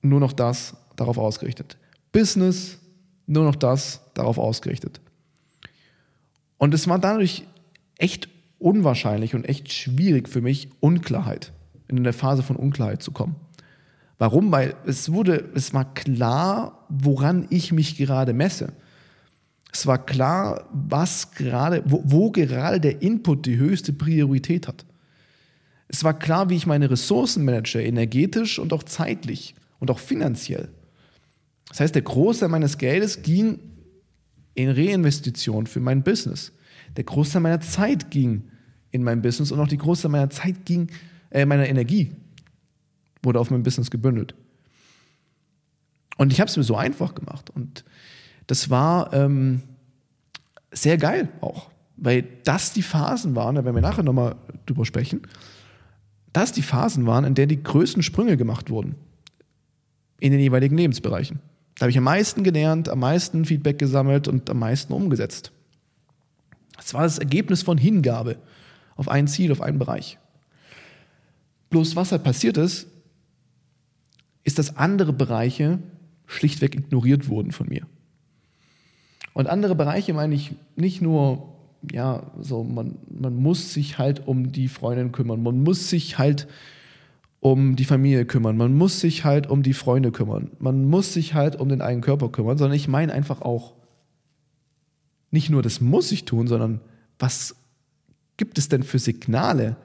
nur 0.00 0.20
noch 0.20 0.32
das 0.32 0.76
darauf 0.96 1.18
ausgerichtet. 1.18 1.76
Business, 2.12 2.78
nur 3.26 3.44
noch 3.44 3.56
das 3.56 4.00
darauf 4.14 4.38
ausgerichtet. 4.38 5.00
Und 6.58 6.74
es 6.74 6.88
war 6.88 6.98
dadurch 6.98 7.44
echt 7.96 8.28
unwahrscheinlich 8.58 9.34
und 9.34 9.48
echt 9.48 9.72
schwierig 9.72 10.28
für 10.28 10.40
mich, 10.40 10.68
Unklarheit, 10.80 11.52
in 11.86 11.98
eine 11.98 12.12
Phase 12.12 12.42
von 12.42 12.56
Unklarheit 12.56 13.02
zu 13.02 13.12
kommen. 13.12 13.36
Warum? 14.18 14.50
Weil 14.50 14.74
es 14.84 15.12
wurde, 15.12 15.48
es 15.54 15.72
war 15.72 15.94
klar, 15.94 16.84
woran 16.88 17.46
ich 17.50 17.72
mich 17.72 17.96
gerade 17.96 18.32
messe. 18.32 18.72
Es 19.72 19.86
war 19.86 20.04
klar, 20.04 20.68
was 20.72 21.30
gerade, 21.32 21.82
wo, 21.86 22.02
wo 22.04 22.30
gerade 22.32 22.80
der 22.80 23.00
Input 23.00 23.46
die 23.46 23.58
höchste 23.58 23.92
Priorität 23.92 24.66
hat. 24.66 24.84
Es 25.86 26.04
war 26.04 26.18
klar, 26.18 26.50
wie 26.50 26.56
ich 26.56 26.66
meine 26.66 26.90
Ressourcen 26.90 27.44
manage, 27.44 27.80
energetisch 27.80 28.58
und 28.58 28.72
auch 28.72 28.82
zeitlich 28.82 29.54
und 29.78 29.90
auch 29.90 29.98
finanziell. 29.98 30.68
Das 31.68 31.80
heißt, 31.80 31.94
der 31.94 32.02
Großteil 32.02 32.48
meines 32.48 32.78
Geldes 32.78 33.22
ging 33.22 33.60
in 34.54 34.70
Reinvestition 34.70 35.66
für 35.66 35.80
mein 35.80 36.02
Business. 36.02 36.52
Der 36.96 37.04
Großteil 37.04 37.42
meiner 37.42 37.60
Zeit 37.60 38.10
ging 38.10 38.44
in 38.90 39.02
mein 39.02 39.22
Business 39.22 39.52
und 39.52 39.60
auch 39.60 39.68
die 39.68 39.78
Großteil 39.78 40.10
meiner 40.10 40.30
Zeit 40.30 40.64
ging, 40.64 40.90
äh, 41.30 41.44
meiner 41.44 41.68
Energie 41.68 42.12
wurde 43.22 43.40
auf 43.40 43.50
mein 43.50 43.62
Business 43.62 43.90
gebündelt. 43.90 44.34
Und 46.16 46.32
ich 46.32 46.40
habe 46.40 46.48
es 46.48 46.56
mir 46.56 46.62
so 46.62 46.76
einfach 46.76 47.14
gemacht. 47.14 47.50
Und 47.50 47.84
das 48.46 48.70
war 48.70 49.12
ähm, 49.12 49.62
sehr 50.72 50.96
geil 50.96 51.28
auch, 51.40 51.70
weil 51.96 52.24
das 52.44 52.72
die 52.72 52.82
Phasen 52.82 53.34
waren, 53.34 53.54
da 53.54 53.64
werden 53.64 53.76
wir 53.76 53.82
nachher 53.82 54.02
nochmal 54.02 54.36
drüber 54.66 54.84
sprechen, 54.84 55.22
das 56.32 56.52
die 56.52 56.62
Phasen 56.62 57.06
waren, 57.06 57.24
in 57.24 57.34
der 57.34 57.46
die 57.46 57.62
größten 57.62 58.02
Sprünge 58.02 58.36
gemacht 58.36 58.70
wurden 58.70 58.96
in 60.20 60.32
den 60.32 60.40
jeweiligen 60.40 60.76
Lebensbereichen. 60.76 61.40
Da 61.78 61.84
habe 61.84 61.90
ich 61.90 61.98
am 61.98 62.04
meisten 62.04 62.42
gelernt, 62.42 62.88
am 62.88 62.98
meisten 62.98 63.44
Feedback 63.44 63.78
gesammelt 63.78 64.26
und 64.26 64.50
am 64.50 64.58
meisten 64.58 64.92
umgesetzt. 64.92 65.52
Das 66.76 66.92
war 66.92 67.02
das 67.02 67.18
Ergebnis 67.18 67.62
von 67.62 67.78
Hingabe 67.78 68.36
auf 68.96 69.08
ein 69.08 69.28
Ziel, 69.28 69.52
auf 69.52 69.60
einen 69.60 69.78
Bereich. 69.78 70.18
Bloß 71.70 71.94
was 71.94 72.10
halt 72.10 72.24
passiert 72.24 72.56
ist, 72.56 72.88
ist, 74.42 74.58
dass 74.58 74.76
andere 74.76 75.12
Bereiche 75.12 75.78
schlichtweg 76.26 76.74
ignoriert 76.74 77.28
wurden 77.28 77.52
von 77.52 77.68
mir. 77.68 77.86
Und 79.32 79.46
andere 79.46 79.76
Bereiche 79.76 80.14
meine 80.14 80.34
ich 80.34 80.52
nicht 80.74 81.00
nur, 81.00 81.54
ja, 81.92 82.32
so, 82.40 82.64
man, 82.64 82.98
man 83.08 83.36
muss 83.36 83.72
sich 83.72 83.98
halt 83.98 84.26
um 84.26 84.50
die 84.50 84.66
Freundin 84.66 85.12
kümmern, 85.12 85.42
man 85.42 85.62
muss 85.62 85.90
sich 85.90 86.18
halt 86.18 86.48
um 87.40 87.76
die 87.76 87.84
Familie 87.84 88.24
kümmern, 88.24 88.56
man 88.56 88.74
muss 88.74 89.00
sich 89.00 89.24
halt 89.24 89.48
um 89.48 89.62
die 89.62 89.74
Freunde 89.74 90.10
kümmern, 90.10 90.50
man 90.58 90.84
muss 90.84 91.12
sich 91.12 91.34
halt 91.34 91.56
um 91.56 91.68
den 91.68 91.80
eigenen 91.80 92.02
Körper 92.02 92.30
kümmern, 92.30 92.58
sondern 92.58 92.76
ich 92.76 92.88
meine 92.88 93.12
einfach 93.12 93.42
auch, 93.42 93.74
nicht 95.30 95.50
nur 95.50 95.62
das 95.62 95.80
muss 95.80 96.10
ich 96.10 96.24
tun, 96.24 96.46
sondern 96.46 96.80
was 97.18 97.54
gibt 98.36 98.58
es 98.58 98.68
denn 98.68 98.82
für 98.82 98.98
Signale 98.98 99.76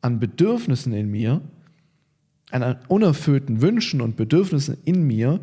an 0.00 0.18
Bedürfnissen 0.18 0.92
in 0.92 1.10
mir, 1.10 1.40
an 2.50 2.76
unerfüllten 2.88 3.60
Wünschen 3.60 4.00
und 4.00 4.16
Bedürfnissen 4.16 4.78
in 4.84 5.02
mir, 5.02 5.40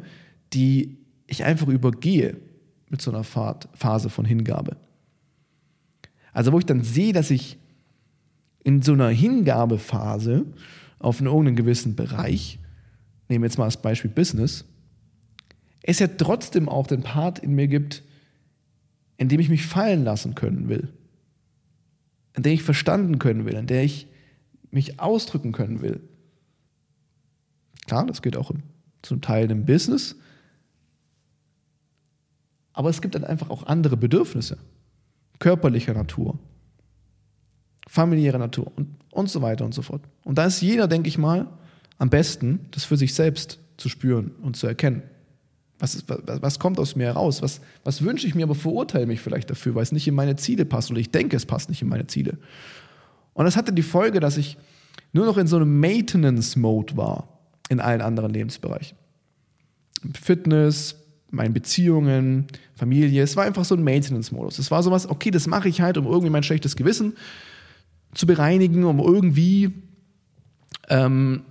die 0.53 0.97
ich 1.27 1.43
einfach 1.43 1.67
übergehe 1.67 2.37
mit 2.89 3.01
so 3.01 3.11
einer 3.11 3.23
Phase 3.23 4.09
von 4.09 4.25
Hingabe. 4.25 4.77
Also 6.33 6.51
wo 6.51 6.59
ich 6.59 6.65
dann 6.65 6.81
sehe, 6.81 7.13
dass 7.13 7.31
ich 7.31 7.57
in 8.63 8.81
so 8.81 8.93
einer 8.93 9.09
Hingabephase 9.09 10.45
auf 11.05 11.19
einen 11.19 11.27
irgendeinen 11.27 11.55
gewissen 11.55 11.95
Bereich, 11.95 12.57
nehmen 13.29 13.43
wir 13.43 13.47
jetzt 13.47 13.59
mal 13.59 13.65
als 13.65 13.77
Beispiel 13.77 14.09
Business, 14.09 14.65
es 15.83 15.99
ja 15.99 16.07
trotzdem 16.07 16.67
auch 16.67 16.87
den 16.87 17.03
Part 17.03 17.37
in 17.37 17.53
mir 17.53 17.67
gibt, 17.67 18.01
in 19.17 19.29
dem 19.29 19.39
ich 19.39 19.49
mich 19.49 19.67
fallen 19.67 20.03
lassen 20.03 20.33
können 20.33 20.67
will, 20.67 20.89
in 22.33 22.41
der 22.41 22.53
ich 22.53 22.63
verstanden 22.63 23.19
können 23.19 23.45
will, 23.45 23.53
in 23.53 23.67
der 23.67 23.83
ich 23.83 24.07
mich 24.71 24.99
ausdrücken 24.99 25.51
können 25.51 25.81
will. 25.81 26.01
Klar, 27.85 28.07
das 28.07 28.23
geht 28.23 28.35
auch 28.35 28.51
zum 29.03 29.21
Teil 29.21 29.51
im 29.51 29.65
Business, 29.65 30.15
aber 32.73 32.89
es 32.89 33.03
gibt 33.03 33.13
dann 33.13 33.23
einfach 33.23 33.51
auch 33.51 33.67
andere 33.67 33.95
Bedürfnisse, 33.95 34.57
körperlicher 35.37 35.93
Natur, 35.93 36.39
familiärer 37.95 38.37
Natur 38.37 38.71
und, 38.75 38.89
und 39.11 39.29
so 39.29 39.41
weiter 39.41 39.65
und 39.65 39.73
so 39.73 39.81
fort. 39.81 40.01
Und 40.23 40.37
da 40.37 40.45
ist 40.45 40.61
jeder, 40.61 40.87
denke 40.87 41.07
ich 41.07 41.17
mal, 41.17 41.47
am 41.97 42.09
besten, 42.09 42.67
das 42.71 42.83
für 42.83 42.97
sich 42.97 43.13
selbst 43.13 43.57
zu 43.77 43.89
spüren 43.89 44.31
und 44.43 44.57
zu 44.57 44.67
erkennen. 44.67 45.01
Was, 45.79 45.95
ist, 45.95 46.09
was, 46.09 46.41
was 46.41 46.59
kommt 46.59 46.77
aus 46.77 46.95
mir 46.95 47.05
heraus? 47.05 47.41
Was, 47.41 47.61
was 47.83 48.03
wünsche 48.03 48.27
ich 48.27 48.35
mir, 48.35 48.43
aber 48.43 48.55
verurteile 48.55 49.05
mich 49.05 49.21
vielleicht 49.21 49.49
dafür, 49.49 49.75
weil 49.75 49.83
es 49.83 49.93
nicht 49.93 50.07
in 50.07 50.13
meine 50.13 50.35
Ziele 50.35 50.65
passt 50.65 50.91
oder 50.91 50.99
ich 50.99 51.11
denke, 51.11 51.37
es 51.37 51.45
passt 51.45 51.69
nicht 51.69 51.81
in 51.81 51.87
meine 51.87 52.07
Ziele. 52.07 52.37
Und 53.33 53.45
das 53.45 53.55
hatte 53.55 53.73
die 53.73 53.81
Folge, 53.81 54.19
dass 54.19 54.37
ich 54.37 54.57
nur 55.13 55.25
noch 55.25 55.37
in 55.37 55.47
so 55.47 55.55
einem 55.55 55.79
Maintenance-Mode 55.79 56.97
war 56.97 57.29
in 57.69 57.79
allen 57.79 58.01
anderen 58.01 58.33
Lebensbereichen. 58.33 58.97
Fitness, 60.21 60.97
meinen 61.31 61.53
Beziehungen, 61.53 62.47
Familie. 62.75 63.23
Es 63.23 63.35
war 63.37 63.45
einfach 63.45 63.65
so 63.65 63.75
ein 63.75 63.83
Maintenance-Modus. 63.83 64.59
Es 64.59 64.71
war 64.71 64.83
sowas, 64.83 65.09
okay, 65.09 65.31
das 65.31 65.47
mache 65.47 65.69
ich 65.69 65.81
halt, 65.81 65.97
um 65.97 66.05
irgendwie 66.05 66.29
mein 66.29 66.43
schlechtes 66.43 66.75
Gewissen 66.75 67.13
zu 68.15 68.25
bereinigen, 68.25 68.83
um 68.85 68.99
irgendwie 68.99 69.71
ähm, 70.89 71.43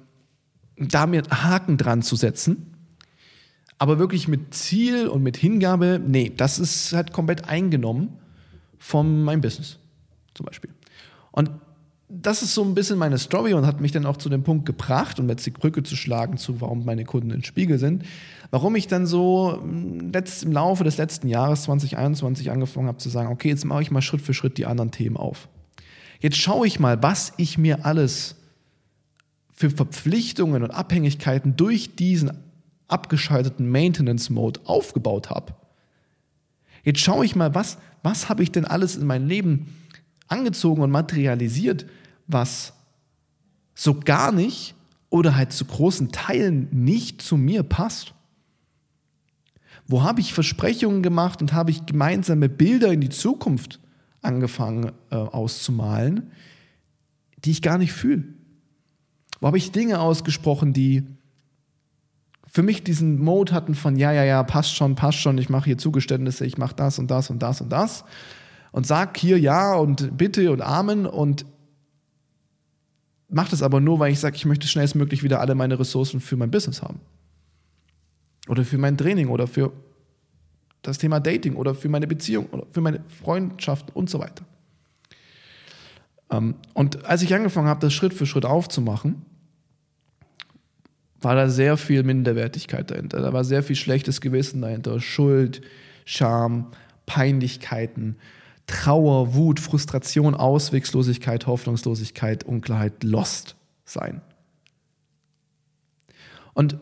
da 0.77 1.07
mir 1.07 1.23
Haken 1.31 1.77
dran 1.77 2.03
zu 2.03 2.17
setzen. 2.17 2.75
Aber 3.79 3.99
wirklich 3.99 4.29
mit 4.29 4.55
Ziel 4.55 5.07
und 5.07 5.23
mit 5.23 5.37
Hingabe, 5.37 6.01
nee, 6.05 6.33
das 6.37 6.59
ist 6.59 6.93
halt 6.93 7.13
komplett 7.13 7.49
eingenommen 7.49 8.17
von 8.79 9.23
meinem 9.23 9.41
Business 9.41 9.79
zum 10.35 10.47
Beispiel. 10.47 10.71
Und 11.33 11.51
das 12.09 12.43
ist 12.43 12.55
so 12.55 12.63
ein 12.63 12.75
bisschen 12.75 12.99
meine 12.99 13.19
Story 13.19 13.55
und 13.55 13.67
hat 13.67 13.81
mich 13.81 13.91
dann 13.91 14.07
auch 14.07 14.17
zu 14.17 14.29
dem 14.29 14.45
Punkt 14.45 14.67
gebracht, 14.67 15.19
um 15.19 15.29
jetzt 15.29 15.45
die 15.47 15.51
Brücke 15.51 15.83
zu 15.83 15.97
schlagen, 15.97 16.37
zu 16.37 16.61
warum 16.61 16.85
meine 16.85 17.05
Kunden 17.05 17.31
in 17.31 17.43
Spiegel 17.43 17.79
sind, 17.79 18.05
warum 18.51 18.77
ich 18.77 18.87
dann 18.87 19.07
so 19.07 19.59
hm, 19.61 20.13
letzt, 20.13 20.45
im 20.45 20.53
Laufe 20.53 20.85
des 20.85 20.97
letzten 20.97 21.29
Jahres 21.29 21.65
2021 21.65 22.51
angefangen 22.51 22.87
habe 22.87 22.99
zu 22.99 23.09
sagen, 23.09 23.31
okay, 23.31 23.49
jetzt 23.49 23.65
mache 23.65 23.83
ich 23.83 23.91
mal 23.91 24.03
Schritt 24.03 24.21
für 24.21 24.35
Schritt 24.35 24.59
die 24.59 24.67
anderen 24.67 24.93
Themen 24.93 25.17
auf. 25.17 25.49
Jetzt 26.21 26.37
schaue 26.37 26.67
ich 26.67 26.81
mal, 26.81 27.03
was 27.03 27.33
ich 27.37 27.59
mir 27.59 27.85
alles 27.85 28.37
für 29.53 29.71
Verpflichtungen 29.71 30.63
und 30.63 30.71
Abhängigkeiten 30.71 31.57
durch 31.57 31.97
diesen 31.97 32.33
abgeschalteten 32.89 33.69
Maintenance-Mode 33.69 34.61
aufgebaut 34.65 35.31
habe. 35.31 35.55
Jetzt 36.83 37.01
schaue 37.01 37.25
ich 37.25 37.35
mal, 37.35 37.55
was, 37.55 37.79
was 38.03 38.29
habe 38.29 38.43
ich 38.43 38.53
denn 38.53 38.65
alles 38.65 38.97
in 38.97 39.07
mein 39.07 39.27
Leben 39.27 39.75
angezogen 40.29 40.83
und 40.83 40.91
materialisiert, 40.91 41.87
was 42.27 42.73
so 43.75 43.99
gar 44.01 44.33
nicht 44.33 44.75
oder 45.09 45.37
halt 45.37 45.53
zu 45.53 45.65
großen 45.65 46.13
Teilen 46.13 46.69
nicht 46.71 47.23
zu 47.23 47.37
mir 47.37 47.63
passt? 47.63 48.13
Wo 49.87 50.03
habe 50.03 50.21
ich 50.21 50.35
Versprechungen 50.35 51.03
gemacht 51.03 51.43
und 51.43 51.53
habe 51.53 51.71
ich 51.71 51.87
gemeinsame 51.87 52.49
Bilder 52.49 52.93
in 52.93 53.01
die 53.01 53.11
Zukunft 53.11 53.81
angefangen 54.25 54.93
äh, 55.11 55.17
auszumalen, 55.17 56.33
die 57.45 57.51
ich 57.51 57.63
gar 57.63 57.79
nicht 57.79 57.93
fühle? 57.93 58.25
Wo 59.41 59.47
habe 59.47 59.59
ich 59.59 59.73
Dinge 59.73 60.01
ausgesprochen, 60.01 60.73
die 60.73 61.07
für 62.47 62.63
mich 62.63 62.85
diesen 62.85 63.19
Mode 63.19 63.53
hatten 63.53 63.75
von 63.75 63.97
ja, 63.97 64.13
ja, 64.13 64.25
ja, 64.25 64.43
passt 64.45 64.77
schon, 64.77 64.95
passt 64.95 65.19
schon, 65.19 65.39
ich 65.39 65.49
mache 65.49 65.65
hier 65.65 65.79
Zugeständnisse, 65.79 66.47
ich 66.47 66.57
mache 66.57 66.75
das 66.77 66.99
und 66.99 67.11
das 67.11 67.29
und 67.29 67.43
das 67.43 67.61
und 67.61 67.71
das 67.71 68.05
und 68.71 68.87
sag 68.87 69.17
hier 69.19 69.39
ja 69.39 69.75
und 69.75 70.17
bitte 70.17 70.51
und 70.53 70.63
Amen 70.63 71.07
und 71.07 71.47
mach 73.29 73.49
das 73.49 73.63
aber 73.63 73.81
nur, 73.81 73.99
weil 73.99 74.13
ich 74.13 74.21
sage, 74.21 74.37
ich 74.37 74.47
möchte 74.47 74.69
schnellstmöglich 74.69 75.23
wieder 75.23 75.41
alle 75.41 75.55
meine 75.55 75.79
Ressourcen 75.79 76.21
für 76.21 76.37
mein 76.37 76.51
Business 76.51 76.83
haben. 76.83 77.01
Oder 78.49 78.65
für 78.65 78.79
mein 78.79 78.97
Training 78.97 79.29
oder 79.29 79.47
für 79.47 79.73
das 80.85 80.99
Thema 80.99 81.19
Dating 81.19 81.57
oder 81.57 81.75
für 81.75 81.89
meine 81.89 82.07
Beziehung 82.07 82.47
oder 82.47 82.67
für 82.71 82.81
meine 82.81 83.03
Freundschaft 83.23 83.95
und 83.97 84.09
so 84.09 84.21
weiter. 84.21 84.45
Ähm, 86.31 86.55
und 86.75 87.05
als 87.05 87.23
ich 87.23 87.35
angefangen 87.35 87.69
habe, 87.69 87.81
das 87.81 87.93
Schritt 87.93 88.15
für 88.15 88.27
Schritt 88.27 88.45
aufzumachen, 88.45 89.23
war 91.21 91.35
da 91.35 91.49
sehr 91.49 91.77
viel 91.77 92.03
Minderwertigkeit 92.03 92.91
dahinter. 92.91 93.21
Da 93.23 93.33
war 93.33 93.45
sehr 93.45 93.63
viel 93.63 93.77
schlechtes 93.77 94.21
Gewissen 94.21 94.61
dahinter, 94.61 95.01
Schuld, 95.01 95.63
Scham, 96.05 96.67
Peinlichkeiten, 97.07 98.17
Trauer, 98.67 99.35
Wut, 99.35 99.59
Frustration, 99.59 100.35
Auswegslosigkeit, 100.35 101.47
Hoffnungslosigkeit, 101.47 102.45
Unklarheit, 102.45 103.03
Lost 103.05 103.57
sein. 103.85 104.21
Und 106.53 106.79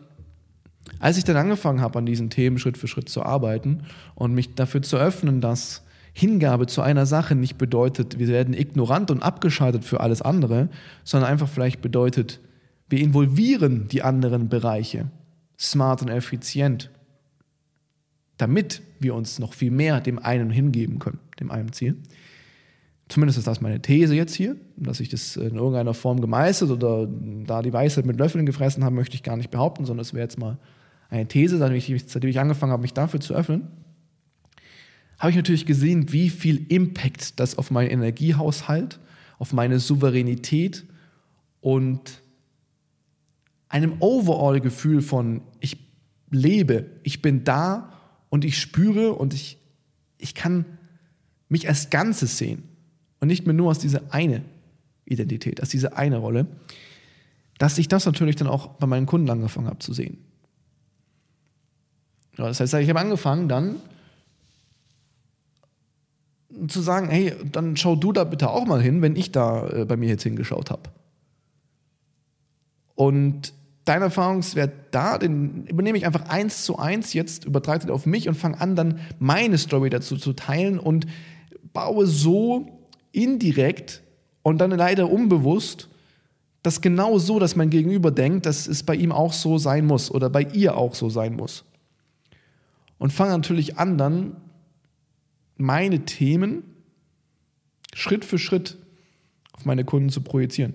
Als 1.02 1.18
ich 1.18 1.24
dann 1.24 1.36
angefangen 1.36 1.80
habe, 1.80 1.98
an 1.98 2.06
diesen 2.06 2.30
Themen 2.30 2.60
Schritt 2.60 2.78
für 2.78 2.86
Schritt 2.86 3.08
zu 3.08 3.24
arbeiten 3.24 3.82
und 4.14 4.34
mich 4.34 4.54
dafür 4.54 4.82
zu 4.82 4.96
öffnen, 4.96 5.40
dass 5.40 5.82
Hingabe 6.12 6.68
zu 6.68 6.80
einer 6.80 7.06
Sache 7.06 7.34
nicht 7.34 7.58
bedeutet, 7.58 8.20
wir 8.20 8.28
werden 8.28 8.54
ignorant 8.54 9.10
und 9.10 9.20
abgeschaltet 9.20 9.84
für 9.84 9.98
alles 9.98 10.22
andere, 10.22 10.68
sondern 11.02 11.28
einfach 11.28 11.48
vielleicht 11.48 11.82
bedeutet, 11.82 12.38
wir 12.88 13.00
involvieren 13.00 13.88
die 13.88 14.02
anderen 14.02 14.48
Bereiche 14.48 15.10
smart 15.58 16.02
und 16.02 16.08
effizient, 16.08 16.88
damit 18.36 18.80
wir 19.00 19.16
uns 19.16 19.40
noch 19.40 19.54
viel 19.54 19.72
mehr 19.72 20.00
dem 20.00 20.20
einen 20.20 20.50
hingeben 20.50 21.00
können, 21.00 21.18
dem 21.40 21.50
einen 21.50 21.72
Ziel. 21.72 21.96
Zumindest 23.08 23.38
ist 23.38 23.48
das 23.48 23.60
meine 23.60 23.82
These 23.82 24.14
jetzt 24.14 24.36
hier, 24.36 24.54
dass 24.76 25.00
ich 25.00 25.08
das 25.08 25.34
in 25.34 25.56
irgendeiner 25.56 25.94
Form 25.94 26.20
gemeistert 26.20 26.70
oder 26.70 27.08
da 27.08 27.60
die 27.60 27.72
Weisheit 27.72 28.06
mit 28.06 28.20
Löffeln 28.20 28.46
gefressen 28.46 28.84
habe, 28.84 28.94
möchte 28.94 29.16
ich 29.16 29.24
gar 29.24 29.36
nicht 29.36 29.50
behaupten, 29.50 29.84
sondern 29.84 30.02
es 30.02 30.14
wäre 30.14 30.22
jetzt 30.22 30.38
mal 30.38 30.58
eine 31.12 31.28
These, 31.28 31.58
seitdem 31.58 31.76
ich, 31.76 32.04
seitdem 32.06 32.30
ich 32.30 32.40
angefangen 32.40 32.72
habe, 32.72 32.82
mich 32.82 32.94
dafür 32.94 33.20
zu 33.20 33.34
öffnen 33.34 33.68
habe 35.22 35.30
ich 35.30 35.36
natürlich 35.36 35.66
gesehen, 35.66 36.12
wie 36.12 36.30
viel 36.30 36.66
Impact 36.68 37.38
das 37.38 37.56
auf 37.56 37.70
meinen 37.70 37.92
Energiehaushalt, 37.92 38.98
auf 39.38 39.52
meine 39.52 39.78
Souveränität 39.78 40.84
und 41.60 42.22
einem 43.68 43.94
Overall-Gefühl 44.00 45.00
von 45.00 45.42
ich 45.60 45.76
lebe, 46.30 46.86
ich 47.04 47.22
bin 47.22 47.44
da 47.44 47.92
und 48.30 48.44
ich 48.44 48.58
spüre 48.58 49.12
und 49.12 49.32
ich, 49.32 49.58
ich 50.18 50.34
kann 50.34 50.64
mich 51.48 51.68
als 51.68 51.88
Ganzes 51.90 52.36
sehen 52.36 52.64
und 53.20 53.28
nicht 53.28 53.46
mehr 53.46 53.54
nur 53.54 53.70
aus 53.70 53.78
dieser 53.78 54.12
eine 54.12 54.42
Identität, 55.04 55.62
aus 55.62 55.68
dieser 55.68 55.96
eine 55.96 56.16
Rolle, 56.16 56.48
dass 57.58 57.78
ich 57.78 57.86
das 57.86 58.06
natürlich 58.06 58.34
dann 58.34 58.48
auch 58.48 58.70
bei 58.70 58.88
meinen 58.88 59.06
Kunden 59.06 59.30
angefangen 59.30 59.68
habe 59.68 59.78
zu 59.78 59.92
sehen. 59.92 60.18
Ja, 62.36 62.48
das 62.48 62.60
heißt, 62.60 62.74
ich 62.74 62.88
habe 62.88 63.00
angefangen 63.00 63.48
dann 63.48 63.76
zu 66.68 66.80
sagen, 66.80 67.08
hey, 67.08 67.34
dann 67.50 67.76
schau 67.76 67.96
du 67.96 68.12
da 68.12 68.24
bitte 68.24 68.50
auch 68.50 68.66
mal 68.66 68.80
hin, 68.80 69.02
wenn 69.02 69.16
ich 69.16 69.32
da 69.32 69.68
äh, 69.68 69.84
bei 69.84 69.96
mir 69.96 70.08
jetzt 70.08 70.22
hingeschaut 70.22 70.70
habe. 70.70 70.82
Und 72.94 73.52
dein 73.84 74.02
Erfahrungswert 74.02 74.72
da, 74.90 75.18
den 75.18 75.66
übernehme 75.66 75.98
ich 75.98 76.06
einfach 76.06 76.28
eins 76.28 76.64
zu 76.64 76.78
eins 76.78 77.14
jetzt, 77.14 77.44
übertrage 77.44 77.86
den 77.86 77.90
auf 77.90 78.06
mich 78.06 78.28
und 78.28 78.34
fange 78.34 78.60
an, 78.60 78.76
dann 78.76 79.00
meine 79.18 79.58
Story 79.58 79.90
dazu 79.90 80.16
zu 80.16 80.34
teilen 80.34 80.78
und 80.78 81.06
baue 81.72 82.06
so 82.06 82.66
indirekt 83.12 84.02
und 84.42 84.58
dann 84.58 84.70
leider 84.70 85.10
unbewusst 85.10 85.88
das 86.62 86.80
genau 86.80 87.18
so, 87.18 87.40
dass 87.40 87.56
mein 87.56 87.70
Gegenüber 87.70 88.12
denkt, 88.12 88.46
dass 88.46 88.68
es 88.68 88.84
bei 88.84 88.94
ihm 88.94 89.10
auch 89.10 89.32
so 89.32 89.58
sein 89.58 89.84
muss 89.84 90.12
oder 90.12 90.30
bei 90.30 90.42
ihr 90.42 90.76
auch 90.76 90.94
so 90.94 91.10
sein 91.10 91.34
muss. 91.34 91.64
Und 93.02 93.12
fange 93.12 93.32
natürlich 93.32 93.80
an, 93.80 93.98
dann 93.98 94.36
meine 95.56 96.04
Themen 96.04 96.62
Schritt 97.92 98.24
für 98.24 98.38
Schritt 98.38 98.78
auf 99.54 99.64
meine 99.64 99.84
Kunden 99.84 100.08
zu 100.08 100.20
projizieren. 100.20 100.74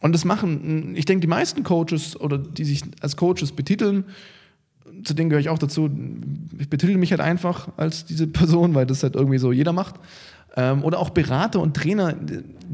Und 0.00 0.12
das 0.12 0.24
machen, 0.24 0.94
ich 0.94 1.06
denke, 1.06 1.22
die 1.22 1.26
meisten 1.26 1.64
Coaches 1.64 2.14
oder 2.14 2.38
die 2.38 2.64
sich 2.64 2.84
als 3.00 3.16
Coaches 3.16 3.50
betiteln, 3.50 4.04
zu 5.02 5.12
denen 5.12 5.28
gehöre 5.28 5.40
ich 5.40 5.48
auch 5.48 5.58
dazu, 5.58 5.90
ich 6.56 6.70
betitel 6.70 6.96
mich 6.96 7.10
halt 7.10 7.20
einfach 7.20 7.76
als 7.76 8.04
diese 8.04 8.26
Person, 8.28 8.76
weil 8.76 8.86
das 8.86 9.02
halt 9.02 9.16
irgendwie 9.16 9.38
so 9.38 9.50
jeder 9.50 9.72
macht. 9.72 9.96
Ähm, 10.56 10.82
oder 10.82 10.98
auch 10.98 11.10
Berater 11.10 11.60
und 11.60 11.76
Trainer, 11.76 12.14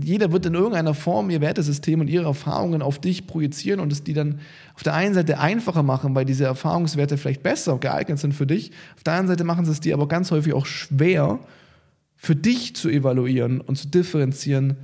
jeder 0.01 0.33
wird 0.33 0.47
in 0.47 0.55
irgendeiner 0.55 0.95
Form 0.95 1.31
ihr 1.31 1.41
Wertesystem 1.41 2.01
und 2.01 2.09
ihre 2.09 2.25
Erfahrungen 2.25 2.81
auf 2.81 2.99
dich 2.99 3.27
projizieren 3.27 3.81
und 3.81 3.93
es 3.93 4.03
die 4.03 4.15
dann 4.15 4.41
auf 4.75 4.83
der 4.83 4.95
einen 4.95 5.15
Seite 5.15 5.39
einfacher 5.39 5.83
machen, 5.83 6.15
weil 6.15 6.25
diese 6.25 6.45
Erfahrungswerte 6.45 7.19
vielleicht 7.19 7.43
besser 7.43 7.79
geeignet 7.79 8.19
sind 8.19 8.33
für 8.33 8.47
dich. 8.47 8.73
Auf 8.97 9.03
der 9.03 9.15
anderen 9.15 9.29
Seite 9.29 9.45
machen 9.45 9.65
sie 9.65 9.73
es 9.73 9.81
dir 9.81 9.95
aber 9.95 10.09
ganz 10.09 10.31
häufig 10.31 10.55
auch 10.55 10.67
schwer, 10.67 11.41
für 12.17 12.35
dich 12.35 12.75
zu 12.75 12.89
evaluieren 12.89 13.61
und 13.61 13.77
zu 13.77 13.89
differenzieren, 13.89 14.77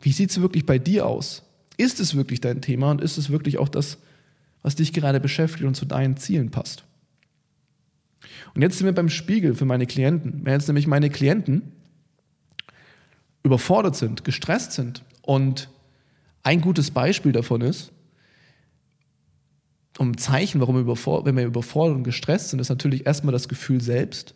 wie 0.00 0.12
sieht 0.12 0.30
es 0.30 0.40
wirklich 0.40 0.66
bei 0.66 0.78
dir 0.78 1.06
aus? 1.06 1.44
Ist 1.76 2.00
es 2.00 2.16
wirklich 2.16 2.40
dein 2.40 2.60
Thema 2.60 2.90
und 2.90 3.00
ist 3.00 3.18
es 3.18 3.30
wirklich 3.30 3.58
auch 3.58 3.68
das, 3.68 3.98
was 4.62 4.74
dich 4.74 4.92
gerade 4.92 5.20
beschäftigt 5.20 5.64
und 5.64 5.76
zu 5.76 5.84
deinen 5.84 6.16
Zielen 6.16 6.50
passt? 6.50 6.84
Und 8.54 8.62
jetzt 8.62 8.78
sind 8.78 8.86
wir 8.86 8.94
beim 8.94 9.08
Spiegel 9.08 9.54
für 9.54 9.64
meine 9.64 9.86
Klienten. 9.86 10.40
Wenn 10.44 10.54
jetzt 10.54 10.66
nämlich 10.66 10.86
meine 10.86 11.08
Klienten 11.08 11.62
überfordert 13.42 13.96
sind, 13.96 14.24
gestresst 14.24 14.72
sind. 14.72 15.02
Und 15.22 15.68
ein 16.42 16.60
gutes 16.60 16.90
Beispiel 16.90 17.32
davon 17.32 17.60
ist, 17.60 17.92
um 19.98 20.12
ein 20.12 20.18
Zeichen, 20.18 20.60
warum 20.60 20.76
wir 20.76 20.86
wenn 20.86 21.36
wir 21.36 21.44
überfordert 21.44 21.96
und 21.96 22.04
gestresst 22.04 22.50
sind, 22.50 22.60
ist 22.60 22.70
natürlich 22.70 23.06
erstmal 23.06 23.32
das 23.32 23.48
Gefühl 23.48 23.80
selbst. 23.80 24.34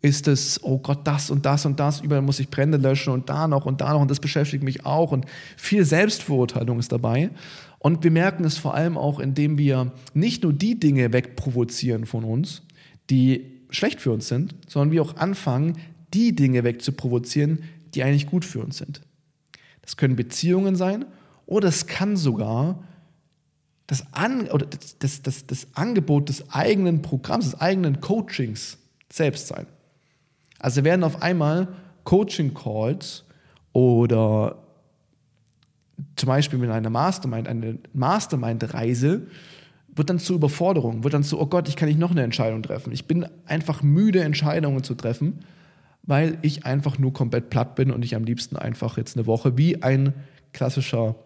Ist 0.00 0.28
es, 0.28 0.62
oh 0.62 0.78
Gott, 0.78 1.06
das 1.06 1.30
und 1.30 1.46
das 1.46 1.64
und 1.64 1.80
das, 1.80 2.00
überall 2.00 2.22
muss 2.22 2.40
ich 2.40 2.50
Brände 2.50 2.76
löschen 2.76 3.12
und 3.12 3.28
da 3.28 3.48
noch 3.48 3.64
und 3.64 3.80
da 3.80 3.94
noch 3.94 4.02
und 4.02 4.10
das 4.10 4.20
beschäftigt 4.20 4.62
mich 4.62 4.84
auch 4.84 5.12
und 5.12 5.24
viel 5.56 5.84
Selbstverurteilung 5.84 6.78
ist 6.78 6.92
dabei. 6.92 7.30
Und 7.78 8.02
wir 8.04 8.10
merken 8.10 8.44
es 8.44 8.58
vor 8.58 8.74
allem 8.74 8.98
auch, 8.98 9.18
indem 9.18 9.56
wir 9.56 9.92
nicht 10.12 10.42
nur 10.42 10.52
die 10.52 10.78
Dinge 10.78 11.12
wegprovozieren 11.12 12.06
von 12.06 12.24
uns, 12.24 12.62
die 13.10 13.62
schlecht 13.70 14.00
für 14.00 14.12
uns 14.12 14.28
sind, 14.28 14.54
sondern 14.66 14.90
wir 14.90 15.02
auch 15.02 15.16
anfangen, 15.16 15.78
die 16.12 16.34
Dinge 16.34 16.64
wegzuprovozieren, 16.64 17.64
die 17.94 18.02
eigentlich 18.02 18.26
gut 18.26 18.44
für 18.44 18.60
uns 18.60 18.78
sind. 18.78 19.00
Das 19.82 19.96
können 19.96 20.16
Beziehungen 20.16 20.76
sein 20.76 21.04
oder 21.46 21.68
es 21.68 21.86
kann 21.86 22.16
sogar 22.16 22.82
das, 23.86 24.04
An 24.12 24.48
oder 24.48 24.66
das, 24.66 24.98
das, 24.98 25.22
das, 25.22 25.46
das 25.46 25.66
Angebot 25.74 26.28
des 26.28 26.50
eigenen 26.50 27.02
Programms, 27.02 27.50
des 27.50 27.60
eigenen 27.60 28.00
Coachings 28.00 28.78
selbst 29.12 29.48
sein. 29.48 29.66
Also 30.58 30.84
werden 30.84 31.04
auf 31.04 31.20
einmal 31.20 31.68
Coaching-Calls 32.04 33.24
oder 33.72 34.58
zum 36.16 36.26
Beispiel 36.26 36.58
mit 36.58 36.70
einer 36.70 36.90
Mastermind, 36.90 37.46
eine 37.46 37.78
Mastermind-Reise, 37.92 39.26
wird 39.94 40.10
dann 40.10 40.18
zur 40.18 40.36
Überforderung, 40.36 41.04
wird 41.04 41.14
dann 41.14 41.22
zu, 41.22 41.38
oh 41.38 41.46
Gott, 41.46 41.68
ich 41.68 41.76
kann 41.76 41.88
nicht 41.88 42.00
noch 42.00 42.10
eine 42.10 42.22
Entscheidung 42.22 42.62
treffen. 42.62 42.92
Ich 42.92 43.06
bin 43.06 43.26
einfach 43.46 43.82
müde, 43.82 44.22
Entscheidungen 44.22 44.82
zu 44.82 44.94
treffen 44.94 45.44
weil 46.06 46.38
ich 46.42 46.66
einfach 46.66 46.98
nur 46.98 47.12
komplett 47.12 47.50
platt 47.50 47.74
bin 47.74 47.90
und 47.90 48.04
ich 48.04 48.14
am 48.14 48.24
liebsten 48.24 48.56
einfach 48.56 48.96
jetzt 48.96 49.16
eine 49.16 49.26
Woche 49.26 49.56
wie 49.56 49.82
ein 49.82 50.12
klassischer 50.52 51.16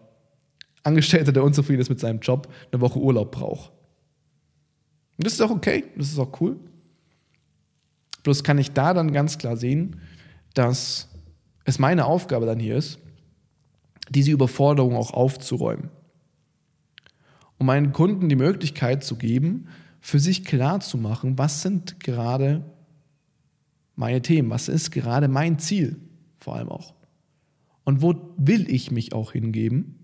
Angestellter, 0.83 1.31
der 1.31 1.43
unzufrieden 1.43 1.81
ist 1.81 1.89
mit 1.89 1.99
seinem 1.99 2.19
Job, 2.19 2.47
eine 2.71 2.81
Woche 2.81 2.99
Urlaub 2.99 3.31
brauche. 3.31 3.71
Und 5.17 5.25
das 5.25 5.33
ist 5.33 5.41
auch 5.41 5.51
okay, 5.51 5.83
das 5.97 6.07
ist 6.07 6.19
auch 6.19 6.39
cool. 6.39 6.57
Bloß 8.23 8.43
kann 8.43 8.57
ich 8.57 8.71
da 8.71 8.93
dann 8.93 9.11
ganz 9.11 9.37
klar 9.37 9.57
sehen, 9.57 9.97
dass 10.53 11.09
es 11.65 11.79
meine 11.79 12.05
Aufgabe 12.05 12.45
dann 12.45 12.59
hier 12.59 12.77
ist, 12.77 12.99
diese 14.09 14.31
Überforderung 14.31 14.95
auch 14.95 15.11
aufzuräumen. 15.11 15.89
Um 17.57 17.65
meinen 17.67 17.91
Kunden 17.91 18.29
die 18.29 18.35
Möglichkeit 18.35 19.03
zu 19.03 19.17
geben, 19.17 19.67
für 19.99 20.19
sich 20.19 20.45
klar 20.45 20.79
zu 20.79 20.97
machen, 20.97 21.37
was 21.37 21.61
sind 21.61 21.99
gerade 21.99 22.63
meine 23.99 24.21
Themen? 24.21 24.49
Was 24.49 24.69
ist 24.69 24.91
gerade 24.91 25.27
mein 25.27 25.59
Ziel 25.59 25.99
vor 26.39 26.55
allem 26.55 26.69
auch? 26.69 26.93
Und 27.83 28.01
wo 28.01 28.33
will 28.37 28.69
ich 28.69 28.91
mich 28.91 29.13
auch 29.13 29.33
hingeben? 29.33 29.99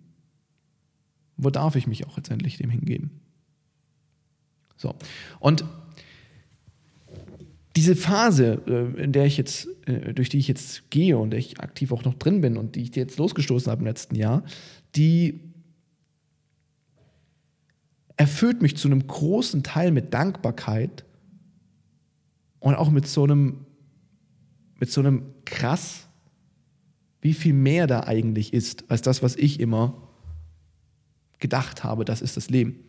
Wo 1.37 1.49
darf 1.49 1.75
ich 1.75 1.87
mich 1.87 2.05
auch 2.05 2.17
letztendlich 2.17 2.57
dem 2.57 2.69
hingeben? 2.69 3.21
So. 4.75 4.95
Und 5.39 5.63
diese 7.75 7.95
Phase, 7.95 8.61
äh, 8.67 9.01
in 9.01 9.13
der 9.13 9.25
ich 9.25 9.37
jetzt, 9.37 9.67
äh, 9.87 10.13
durch 10.13 10.29
die 10.29 10.39
ich 10.39 10.47
jetzt 10.47 10.89
gehe 10.91 11.17
und 11.17 11.31
der 11.31 11.39
ich 11.39 11.59
aktiv 11.59 11.91
auch 11.91 12.03
noch 12.03 12.15
drin 12.15 12.41
bin 12.41 12.57
und 12.57 12.75
die 12.75 12.81
ich 12.81 12.95
jetzt 12.95 13.17
losgestoßen 13.17 13.71
habe 13.71 13.81
im 13.81 13.87
letzten 13.87 14.15
Jahr, 14.15 14.43
die 14.95 15.39
erfüllt 18.17 18.61
mich 18.61 18.75
zu 18.77 18.87
einem 18.87 19.07
großen 19.07 19.63
Teil 19.63 19.91
mit 19.91 20.13
Dankbarkeit 20.13 21.05
und 22.59 22.75
auch 22.75 22.89
mit 22.89 23.07
so 23.07 23.23
einem 23.23 23.64
mit 24.79 24.91
so 24.91 25.01
einem 25.01 25.23
krass, 25.45 26.07
wie 27.21 27.33
viel 27.33 27.53
mehr 27.53 27.87
da 27.87 28.01
eigentlich 28.01 28.53
ist, 28.53 28.89
als 28.89 29.01
das, 29.01 29.23
was 29.23 29.35
ich 29.35 29.59
immer 29.59 30.09
gedacht 31.39 31.83
habe, 31.83 32.05
das 32.05 32.21
ist 32.21 32.37
das 32.37 32.49
Leben. 32.49 32.79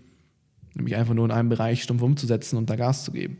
Nämlich 0.75 0.96
einfach 0.96 1.14
nur 1.14 1.25
in 1.25 1.31
einem 1.31 1.49
Bereich 1.49 1.83
stumpf 1.83 2.03
umzusetzen 2.03 2.57
und 2.57 2.68
da 2.68 2.77
Gas 2.77 3.05
zu 3.05 3.12
geben. 3.12 3.38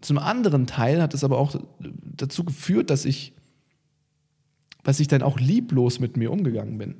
Zum 0.00 0.18
anderen 0.18 0.66
Teil 0.66 1.02
hat 1.02 1.14
es 1.14 1.24
aber 1.24 1.38
auch 1.38 1.60
dazu 1.80 2.44
geführt, 2.44 2.90
dass 2.90 3.04
ich, 3.04 3.32
dass 4.84 5.00
ich 5.00 5.08
dann 5.08 5.22
auch 5.22 5.40
lieblos 5.40 5.98
mit 5.98 6.16
mir 6.16 6.30
umgegangen 6.30 6.78
bin. 6.78 6.94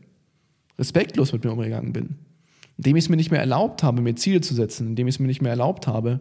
Respektlos 0.78 1.32
mit 1.32 1.44
mir 1.44 1.52
umgegangen 1.52 1.92
bin. 1.92 2.16
Indem 2.76 2.96
ich 2.96 3.04
es 3.04 3.08
mir 3.08 3.16
nicht 3.16 3.30
mehr 3.30 3.40
erlaubt 3.40 3.82
habe, 3.82 4.02
mir 4.02 4.16
Ziele 4.16 4.40
zu 4.40 4.54
setzen, 4.54 4.88
indem 4.88 5.06
ich 5.06 5.14
es 5.14 5.18
mir 5.20 5.28
nicht 5.28 5.42
mehr 5.42 5.52
erlaubt 5.52 5.86
habe, 5.86 6.20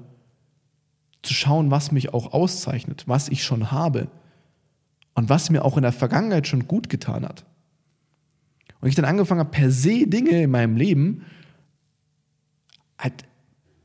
zu 1.25 1.33
schauen, 1.33 1.71
was 1.71 1.91
mich 1.91 2.13
auch 2.13 2.33
auszeichnet, 2.33 3.03
was 3.07 3.29
ich 3.29 3.43
schon 3.43 3.71
habe 3.71 4.07
und 5.13 5.29
was 5.29 5.49
mir 5.49 5.65
auch 5.65 5.77
in 5.77 5.83
der 5.83 5.91
Vergangenheit 5.91 6.47
schon 6.47 6.67
gut 6.67 6.89
getan 6.89 7.25
hat. 7.25 7.45
Und 8.81 8.89
ich 8.89 8.95
dann 8.95 9.05
angefangen 9.05 9.39
habe, 9.39 9.51
per 9.51 9.71
se 9.71 10.05
Dinge 10.07 10.43
in 10.43 10.51
meinem 10.51 10.77
Leben 10.77 11.25
halt 12.97 13.25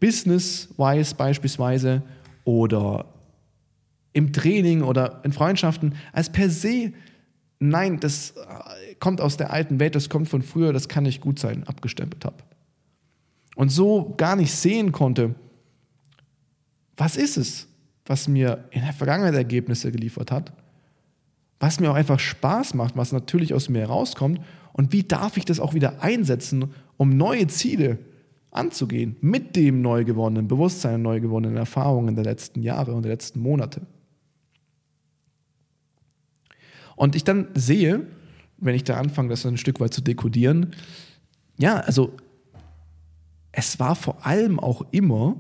business-wise 0.01 1.15
beispielsweise 1.15 2.03
oder 2.45 3.07
im 4.13 4.33
Training 4.33 4.83
oder 4.83 5.21
in 5.25 5.33
Freundschaften 5.33 5.95
als 6.13 6.31
per 6.31 6.51
se, 6.51 6.93
nein, 7.61 8.01
das 8.01 8.33
äh, 8.33 8.95
kommt 8.99 9.21
aus 9.21 9.37
der 9.37 9.53
alten 9.53 9.79
Welt, 9.79 9.95
das 9.95 10.09
kommt 10.09 10.29
von 10.29 10.43
früher, 10.43 10.73
das 10.73 10.89
kann 10.89 11.05
nicht 11.05 11.21
gut 11.21 11.39
sein, 11.39 11.65
abgestempelt 11.65 12.25
habe. 12.25 12.43
Und 13.57 13.69
so 13.69 14.15
gar 14.17 14.37
nicht 14.37 14.53
sehen 14.53 14.91
konnte, 14.91 15.35
was 17.01 17.17
ist 17.17 17.39
es, 17.39 17.67
was 18.05 18.29
mir 18.29 18.69
in 18.71 18.83
der 18.83 18.93
Vergangenheit 18.93 19.35
Ergebnisse 19.35 19.91
geliefert 19.91 20.31
hat, 20.31 20.53
was 21.59 21.81
mir 21.81 21.91
auch 21.91 21.95
einfach 21.95 22.19
Spaß 22.19 22.75
macht, 22.75 22.95
was 22.95 23.13
natürlich 23.13 23.55
aus 23.55 23.71
mir 23.71 23.81
herauskommt 23.81 24.41
und 24.75 24.93
wie 24.93 25.03
darf 25.03 25.39
ich 25.39 25.47
das 25.47 25.61
auch 25.61 25.73
wieder 25.73 26.03
einsetzen, 26.03 26.75
um 26.99 27.17
neue 27.17 27.47
Ziele 27.47 27.99
anzugehen 28.51 29.17
mit 29.23 29.57
dem 29.57 29.81
neu 29.81 30.05
gewonnenen 30.05 30.47
Bewusstsein, 30.47 31.01
neu 31.01 31.21
gewonnenen 31.21 31.57
Erfahrungen 31.57 32.17
der 32.17 32.25
letzten 32.25 32.63
Jahre 32.63 32.93
und 32.93 33.03
der 33.03 33.13
letzten 33.13 33.41
Monate. 33.41 33.87
Und 36.97 37.17
ich 37.17 37.25
dann 37.25 37.49
sehe, 37.55 38.07
wenn 38.59 38.75
ich 38.75 38.85
da 38.85 38.99
anfange, 38.99 39.31
das 39.31 39.47
ein 39.47 39.57
Stück 39.57 39.81
weit 39.81 39.95
zu 39.95 40.03
dekodieren, 40.03 40.75
ja, 41.57 41.77
also 41.77 42.13
es 43.53 43.81
war 43.81 43.97
vor 43.97 44.27
allem 44.27 44.61
auch 44.61 44.85
immer 44.91 45.37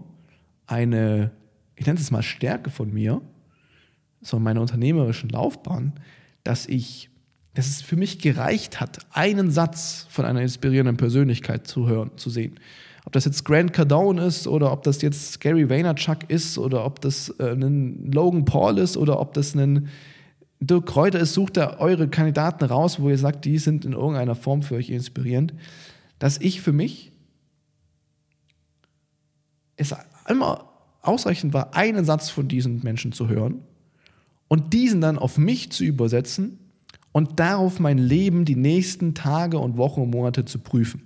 eine, 0.66 1.32
ich 1.80 1.86
nenne 1.86 1.98
es 1.98 2.10
mal 2.10 2.22
Stärke 2.22 2.68
von 2.68 2.92
mir, 2.92 3.22
so 4.20 4.36
in 4.36 4.42
meiner 4.42 4.60
unternehmerischen 4.60 5.30
Laufbahn, 5.30 5.94
dass 6.44 6.66
ich, 6.66 7.08
dass 7.54 7.68
es 7.68 7.80
für 7.80 7.96
mich 7.96 8.18
gereicht 8.18 8.82
hat, 8.82 8.98
einen 9.12 9.50
Satz 9.50 10.06
von 10.10 10.26
einer 10.26 10.42
inspirierenden 10.42 10.98
Persönlichkeit 10.98 11.66
zu 11.66 11.88
hören, 11.88 12.10
zu 12.16 12.28
sehen. 12.28 12.60
Ob 13.06 13.14
das 13.14 13.24
jetzt 13.24 13.46
Grant 13.46 13.72
Cardone 13.72 14.22
ist 14.26 14.46
oder 14.46 14.72
ob 14.72 14.82
das 14.82 15.00
jetzt 15.00 15.40
Gary 15.40 15.70
Vaynerchuk 15.70 16.28
ist 16.28 16.58
oder 16.58 16.84
ob 16.84 17.00
das 17.00 17.30
äh, 17.38 17.52
ein 17.52 18.12
Logan 18.12 18.44
Paul 18.44 18.76
ist 18.76 18.98
oder 18.98 19.18
ob 19.18 19.32
das 19.32 19.54
ein 19.54 19.88
Dirk 20.60 20.84
Kräuter 20.84 21.18
ist, 21.18 21.32
sucht 21.32 21.56
da 21.56 21.78
eure 21.78 22.08
Kandidaten 22.08 22.66
raus, 22.66 23.00
wo 23.00 23.08
ihr 23.08 23.16
sagt, 23.16 23.46
die 23.46 23.56
sind 23.56 23.86
in 23.86 23.94
irgendeiner 23.94 24.34
Form 24.34 24.60
für 24.60 24.74
euch 24.74 24.90
inspirierend, 24.90 25.54
dass 26.18 26.36
ich 26.36 26.60
für 26.60 26.72
mich 26.72 27.10
es 29.76 29.94
immer 30.28 30.69
ausreichend 31.02 31.52
war, 31.54 31.74
einen 31.74 32.04
Satz 32.04 32.30
von 32.30 32.48
diesen 32.48 32.82
Menschen 32.82 33.12
zu 33.12 33.28
hören 33.28 33.62
und 34.48 34.72
diesen 34.72 35.00
dann 35.00 35.18
auf 35.18 35.38
mich 35.38 35.70
zu 35.70 35.84
übersetzen 35.84 36.58
und 37.12 37.40
darauf 37.40 37.80
mein 37.80 37.98
Leben 37.98 38.44
die 38.44 38.56
nächsten 38.56 39.14
Tage 39.14 39.58
und 39.58 39.76
Wochen 39.76 40.02
und 40.02 40.10
Monate 40.10 40.44
zu 40.44 40.58
prüfen 40.58 41.02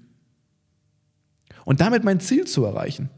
und 1.65 1.81
damit 1.81 2.05
mein 2.05 2.21
Ziel 2.21 2.45
zu 2.45 2.65
erreichen. 2.65 3.11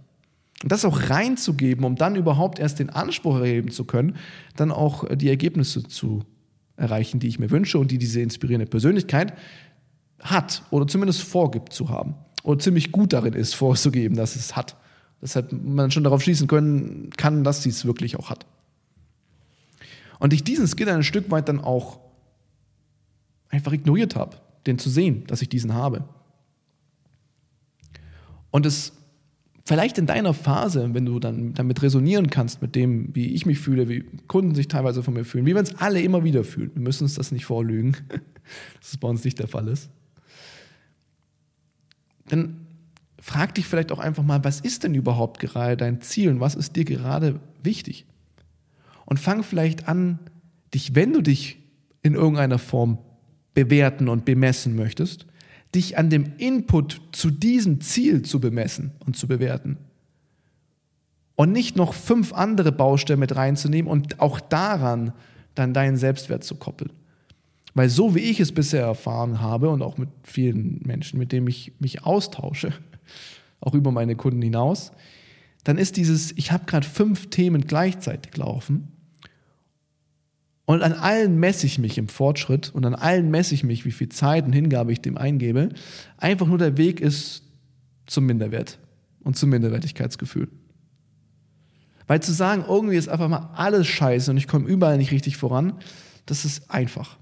Und 0.62 0.72
das 0.72 0.84
auch 0.84 1.10
reinzugeben, 1.10 1.84
um 1.84 1.96
dann 1.96 2.16
überhaupt 2.16 2.58
erst 2.58 2.78
den 2.78 2.88
Anspruch 2.88 3.38
erheben 3.38 3.70
zu 3.70 3.84
können, 3.84 4.16
dann 4.56 4.72
auch 4.72 5.04
die 5.14 5.28
Ergebnisse 5.28 5.82
zu 5.82 6.22
erreichen, 6.76 7.20
die 7.20 7.28
ich 7.28 7.38
mir 7.38 7.50
wünsche 7.50 7.78
und 7.78 7.90
die 7.90 7.98
diese 7.98 8.20
inspirierende 8.20 8.66
Persönlichkeit 8.66 9.34
hat 10.20 10.62
oder 10.70 10.86
zumindest 10.86 11.22
vorgibt 11.22 11.72
zu 11.72 11.90
haben 11.90 12.14
oder 12.42 12.58
ziemlich 12.58 12.90
gut 12.90 13.12
darin 13.12 13.34
ist, 13.34 13.54
vorzugeben, 13.54 14.16
dass 14.16 14.36
es 14.36 14.56
hat. 14.56 14.76
Deshalb 15.26 15.50
man 15.50 15.90
schon 15.90 16.04
darauf 16.04 16.22
schließen 16.22 16.46
können 16.46 17.10
kann, 17.16 17.42
dass 17.42 17.60
sie 17.60 17.70
es 17.70 17.84
wirklich 17.84 18.16
auch 18.16 18.30
hat. 18.30 18.46
Und 20.20 20.32
ich 20.32 20.44
diesen 20.44 20.68
Skill 20.68 20.88
ein 20.88 21.02
Stück 21.02 21.32
weit 21.32 21.48
dann 21.48 21.58
auch 21.58 21.98
einfach 23.48 23.72
ignoriert 23.72 24.14
habe, 24.14 24.36
den 24.68 24.78
zu 24.78 24.88
sehen, 24.88 25.24
dass 25.26 25.42
ich 25.42 25.48
diesen 25.48 25.74
habe. 25.74 26.04
Und 28.52 28.66
es 28.66 28.92
vielleicht 29.64 29.98
in 29.98 30.06
deiner 30.06 30.32
Phase, 30.32 30.94
wenn 30.94 31.06
du 31.06 31.18
dann 31.18 31.54
damit 31.54 31.82
resonieren 31.82 32.30
kannst 32.30 32.62
mit 32.62 32.76
dem, 32.76 33.12
wie 33.16 33.34
ich 33.34 33.46
mich 33.46 33.58
fühle, 33.58 33.88
wie 33.88 34.04
Kunden 34.28 34.54
sich 34.54 34.68
teilweise 34.68 35.02
von 35.02 35.12
mir 35.12 35.24
fühlen, 35.24 35.44
wie 35.44 35.54
wir 35.54 35.58
uns 35.58 35.74
alle 35.74 36.00
immer 36.02 36.22
wieder 36.22 36.44
fühlen. 36.44 36.70
Wir 36.72 36.82
müssen 36.82 37.02
uns 37.02 37.14
das 37.14 37.32
nicht 37.32 37.46
vorlügen, 37.46 37.96
dass 38.78 38.92
es 38.92 38.96
bei 38.96 39.08
uns 39.08 39.24
nicht 39.24 39.40
der 39.40 39.48
Fall 39.48 39.66
ist. 39.66 39.90
Dann 42.28 42.65
frag 43.26 43.56
dich 43.56 43.66
vielleicht 43.66 43.90
auch 43.90 43.98
einfach 43.98 44.22
mal, 44.22 44.44
was 44.44 44.60
ist 44.60 44.84
denn 44.84 44.94
überhaupt 44.94 45.40
gerade 45.40 45.76
dein 45.76 46.00
Ziel 46.00 46.30
und 46.30 46.38
was 46.38 46.54
ist 46.54 46.76
dir 46.76 46.84
gerade 46.84 47.40
wichtig? 47.60 48.06
Und 49.04 49.18
fang 49.18 49.42
vielleicht 49.42 49.88
an, 49.88 50.20
dich, 50.72 50.94
wenn 50.94 51.12
du 51.12 51.22
dich 51.22 51.58
in 52.02 52.14
irgendeiner 52.14 52.60
Form 52.60 52.98
bewerten 53.52 54.08
und 54.08 54.24
bemessen 54.24 54.76
möchtest, 54.76 55.26
dich 55.74 55.98
an 55.98 56.08
dem 56.08 56.34
Input 56.38 57.00
zu 57.10 57.32
diesem 57.32 57.80
Ziel 57.80 58.22
zu 58.22 58.38
bemessen 58.38 58.92
und 59.04 59.16
zu 59.16 59.26
bewerten. 59.26 59.78
Und 61.34 61.50
nicht 61.50 61.74
noch 61.74 61.94
fünf 61.94 62.32
andere 62.32 62.70
Baustellen 62.70 63.18
mit 63.18 63.34
reinzunehmen 63.34 63.90
und 63.90 64.20
auch 64.20 64.38
daran 64.38 65.12
dann 65.56 65.74
deinen 65.74 65.96
Selbstwert 65.96 66.44
zu 66.44 66.54
koppeln. 66.54 66.92
Weil 67.74 67.88
so 67.88 68.14
wie 68.14 68.20
ich 68.20 68.38
es 68.38 68.52
bisher 68.52 68.84
erfahren 68.84 69.40
habe 69.40 69.68
und 69.68 69.82
auch 69.82 69.98
mit 69.98 70.10
vielen 70.22 70.80
Menschen, 70.84 71.18
mit 71.18 71.32
denen 71.32 71.48
ich 71.48 71.72
mich 71.80 72.04
austausche, 72.04 72.72
auch 73.60 73.74
über 73.74 73.92
meine 73.92 74.16
Kunden 74.16 74.42
hinaus, 74.42 74.92
dann 75.64 75.78
ist 75.78 75.96
dieses, 75.96 76.32
ich 76.36 76.52
habe 76.52 76.66
gerade 76.66 76.86
fünf 76.86 77.30
Themen 77.30 77.66
gleichzeitig 77.66 78.36
laufen 78.36 78.92
und 80.66 80.82
an 80.82 80.92
allen 80.92 81.38
messe 81.38 81.64
ich 81.64 81.78
mich 81.78 81.96
im 81.96 82.08
Fortschritt 82.08 82.70
und 82.74 82.84
an 82.84 82.96
allen 82.96 83.30
messe 83.30 83.54
ich 83.54 83.62
mich, 83.62 83.84
wie 83.84 83.92
viel 83.92 84.08
Zeit 84.08 84.44
und 84.44 84.52
Hingabe 84.52 84.92
ich 84.92 85.00
dem 85.00 85.16
eingebe. 85.16 85.70
Einfach 86.18 86.48
nur 86.48 86.58
der 86.58 86.76
Weg 86.76 87.00
ist 87.00 87.44
zum 88.06 88.26
Minderwert 88.26 88.78
und 89.22 89.36
zum 89.36 89.50
Minderwertigkeitsgefühl. 89.50 90.48
Weil 92.08 92.20
zu 92.20 92.32
sagen, 92.32 92.64
irgendwie 92.68 92.96
ist 92.96 93.08
einfach 93.08 93.28
mal 93.28 93.50
alles 93.54 93.86
scheiße 93.86 94.30
und 94.30 94.36
ich 94.36 94.48
komme 94.48 94.68
überall 94.68 94.98
nicht 94.98 95.12
richtig 95.12 95.36
voran, 95.36 95.74
das 96.26 96.44
ist 96.44 96.70
einfach. 96.70 97.16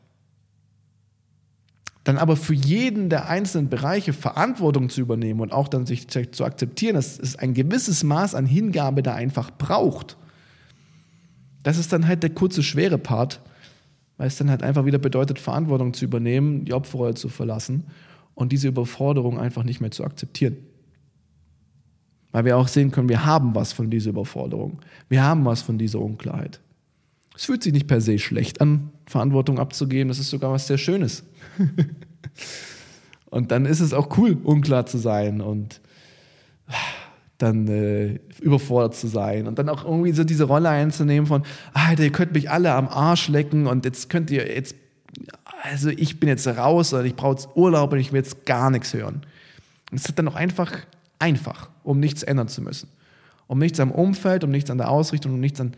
Dann 2.05 2.19
aber 2.19 2.37
für 2.37 2.55
jeden 2.55 3.09
der 3.09 3.29
einzelnen 3.29 3.71
Bereiche 3.71 4.13
Verantwortung 4.13 4.91
zu 4.91 5.01
übernehmen 5.01 5.41
und 5.41 5.53
auch 5.53 5.69
dann 5.69 5.87
sich 5.87 6.07
zu 6.09 6.45
akzeptieren, 6.45 6.95
dass 6.95 7.19
es 7.19 7.37
ein 7.37 7.55
gewisses 7.55 8.05
Maß 8.05 8.35
an 8.35 8.47
Hingabe 8.47 9.03
da 9.03 9.15
einfach 9.15 9.51
braucht 9.57 10.17
das 11.65 11.79
ist 11.79 11.93
dann 11.93 12.07
halt 12.07 12.23
der 12.23 12.31
kurze, 12.31 12.63
schwere 12.63 12.99
Part, 12.99 13.41
weil 14.17 14.29
es 14.29 14.37
dann 14.37 14.51
halt 14.51 14.63
einfach 14.63 14.85
wieder 14.85 14.99
bedeutet, 14.99 15.41
Verantwortung 15.41 15.93
zu 15.93 16.05
übernehmen, 16.05 16.67
die 16.67 16.75
Opferrolle 16.75 17.15
zu 17.15 17.29
verlassen 17.29 17.85
und 18.35 18.53
diese 18.53 18.69
Überforderung 18.69 19.41
einfach 19.41 19.65
nicht 19.65 19.81
mehr 19.81 19.91
zu 19.91 20.05
akzeptieren. 20.05 20.59
Weil 22.31 22.45
wir 22.45 22.59
auch 22.59 22.69
sehen 22.69 22.91
können, 22.91 23.09
wir 23.09 23.25
haben 23.25 23.55
was 23.55 23.73
von 23.73 23.91
dieser 23.91 24.11
Überforderung. 24.11 24.81
Wir 25.09 25.23
haben 25.23 25.45
was 25.45 25.63
von 25.63 25.79
dieser 25.79 26.01
Unklarheit. 26.01 26.61
Es 27.37 27.47
fühlt 27.47 27.63
sich 27.63 27.73
nicht 27.73 27.89
per 27.89 28.01
se 28.01 28.19
schlecht 28.19 28.61
an, 28.61 28.91
Verantwortung 29.07 29.59
abzugeben. 29.59 30.09
Das 30.09 30.19
ist 30.19 30.31
sogar 30.31 30.53
was 30.53 30.67
sehr 30.67 30.79
Schönes. 30.79 31.25
und 33.31 33.51
dann 33.51 33.67
ist 33.67 33.81
es 33.81 33.93
auch 33.93 34.17
cool, 34.19 34.39
unklar 34.43 34.87
zu 34.87 34.99
sein 34.99 35.41
und 35.41 35.81
dann 37.39 37.67
äh, 37.67 38.21
überfordert 38.41 38.95
zu 38.95 39.09
sein 39.09 39.49
und 39.49 39.59
dann 39.59 39.69
auch 39.69 39.85
irgendwie 39.85 40.13
so 40.13 40.23
diese 40.23 40.45
Rolle 40.45 40.69
einzunehmen 40.69 41.27
von, 41.27 41.43
ah, 41.73 41.93
ihr 41.99 42.13
könnt 42.13 42.33
mich 42.33 42.51
alle 42.51 42.73
am 42.73 42.89
Arsch 42.89 43.29
lecken 43.29 43.67
und 43.67 43.85
jetzt 43.85 44.09
könnt 44.09 44.31
ihr 44.31 44.47
jetzt, 44.55 44.77
also 45.63 45.91
ich 45.91 46.21
bin 46.21 46.29
jetzt 46.29 46.47
raus 46.47 46.95
oder 46.95 47.05
ich 47.05 47.17
brauche 47.17 47.33
jetzt 47.33 47.49
Urlaub 47.57 47.93
und 47.93 47.99
ich 47.99 48.13
will 48.13 48.19
jetzt 48.19 48.47
gar 48.47 48.71
nichts 48.71 48.95
hören. 48.95 49.23
Und 49.91 49.99
es 49.99 50.07
ist 50.07 50.19
dann 50.19 50.29
auch 50.29 50.37
einfach 50.37 50.73
einfach, 51.19 51.71
um 51.83 51.99
nichts 51.99 52.23
ändern 52.23 52.49
zu 52.49 52.63
müssen. 52.63 52.89
Um 53.47 53.59
nichts 53.59 53.81
am 53.81 53.91
Umfeld, 53.91 54.45
um 54.45 54.51
nichts 54.51 54.71
an 54.71 54.79
der 54.79 54.91
Ausrichtung, 54.91 55.35
um 55.35 55.41
nichts 55.41 55.61
an 55.61 55.73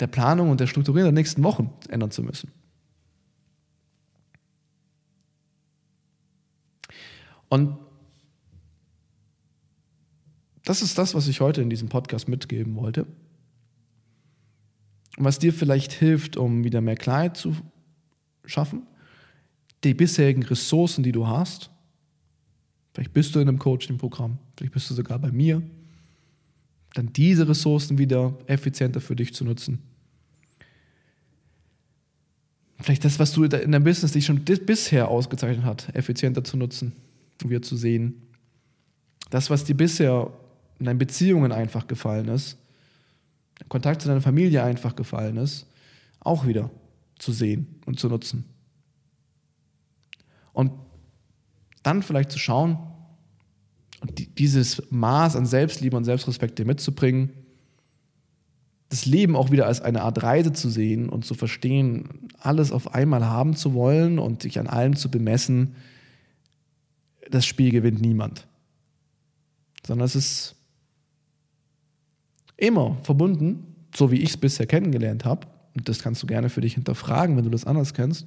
der 0.00 0.06
Planung 0.06 0.50
und 0.50 0.60
der 0.60 0.66
Strukturierung 0.66 1.14
der 1.14 1.20
nächsten 1.20 1.42
Wochen 1.42 1.72
ändern 1.88 2.10
zu 2.10 2.22
müssen. 2.22 2.50
Und 7.48 7.78
das 10.64 10.82
ist 10.82 10.98
das, 10.98 11.14
was 11.14 11.28
ich 11.28 11.40
heute 11.40 11.62
in 11.62 11.70
diesem 11.70 11.88
Podcast 11.88 12.28
mitgeben 12.28 12.74
wollte. 12.74 13.06
Und 15.16 15.24
was 15.24 15.38
dir 15.38 15.52
vielleicht 15.52 15.92
hilft, 15.92 16.36
um 16.36 16.64
wieder 16.64 16.80
mehr 16.80 16.96
Klarheit 16.96 17.36
zu 17.36 17.54
schaffen, 18.44 18.86
die 19.84 19.94
bisherigen 19.94 20.42
Ressourcen, 20.42 21.04
die 21.04 21.12
du 21.12 21.26
hast. 21.26 21.70
Vielleicht 22.92 23.12
bist 23.12 23.34
du 23.34 23.40
in 23.40 23.48
einem 23.48 23.58
Coaching-Programm, 23.58 24.38
vielleicht 24.56 24.72
bist 24.72 24.90
du 24.90 24.94
sogar 24.94 25.18
bei 25.18 25.30
mir. 25.30 25.62
Dann 26.94 27.12
diese 27.12 27.48
Ressourcen 27.48 27.98
wieder 27.98 28.36
effizienter 28.46 29.00
für 29.00 29.16
dich 29.16 29.34
zu 29.34 29.44
nutzen. 29.44 29.80
Vielleicht 32.80 33.04
das, 33.04 33.18
was 33.18 33.32
du 33.32 33.44
in 33.44 33.50
deinem 33.50 33.84
Business 33.84 34.12
dich 34.12 34.26
schon 34.26 34.44
bisher 34.44 35.08
ausgezeichnet 35.08 35.64
hat, 35.64 35.94
effizienter 35.94 36.44
zu 36.44 36.56
nutzen 36.56 36.92
wieder 37.42 37.62
zu 37.62 37.76
sehen. 37.76 38.22
Das, 39.30 39.50
was 39.50 39.64
dir 39.64 39.76
bisher 39.76 40.30
in 40.78 40.86
deinen 40.86 40.98
Beziehungen 40.98 41.52
einfach 41.52 41.86
gefallen 41.86 42.28
ist, 42.28 42.58
Kontakt 43.68 44.02
zu 44.02 44.08
deiner 44.08 44.20
Familie 44.20 44.62
einfach 44.62 44.96
gefallen 44.96 45.36
ist, 45.36 45.66
auch 46.20 46.46
wieder 46.46 46.70
zu 47.18 47.32
sehen 47.32 47.80
und 47.86 47.98
zu 47.98 48.08
nutzen. 48.08 48.44
Und 50.52 50.72
dann 51.82 52.02
vielleicht 52.02 52.32
zu 52.32 52.38
schauen 52.38 52.78
Und 54.04 54.18
die, 54.18 54.26
dieses 54.26 54.82
Maß 54.90 55.34
an 55.34 55.46
Selbstliebe 55.46 55.96
und 55.96 56.04
Selbstrespekt 56.04 56.58
dir 56.58 56.66
mitzubringen, 56.66 57.30
das 58.90 59.06
Leben 59.06 59.34
auch 59.34 59.50
wieder 59.50 59.66
als 59.66 59.80
eine 59.80 60.02
Art 60.02 60.22
Reise 60.22 60.52
zu 60.52 60.68
sehen 60.68 61.08
und 61.08 61.24
zu 61.24 61.32
verstehen, 61.32 62.28
alles 62.38 62.70
auf 62.70 62.94
einmal 62.94 63.24
haben 63.24 63.56
zu 63.56 63.72
wollen 63.72 64.18
und 64.18 64.42
sich 64.42 64.58
an 64.58 64.66
allem 64.66 64.94
zu 64.94 65.10
bemessen, 65.10 65.74
das 67.30 67.46
Spiel 67.46 67.70
gewinnt 67.70 68.02
niemand. 68.02 68.46
Sondern 69.86 70.04
es 70.04 70.14
ist 70.14 70.54
immer 72.58 72.98
verbunden, 73.04 73.74
so 73.96 74.10
wie 74.10 74.20
ich 74.20 74.30
es 74.30 74.36
bisher 74.36 74.66
kennengelernt 74.66 75.24
habe, 75.24 75.46
und 75.74 75.88
das 75.88 76.00
kannst 76.00 76.22
du 76.22 76.26
gerne 76.26 76.50
für 76.50 76.60
dich 76.60 76.74
hinterfragen, 76.74 77.38
wenn 77.38 77.44
du 77.44 77.50
das 77.50 77.64
anders 77.64 77.94
kennst, 77.94 78.26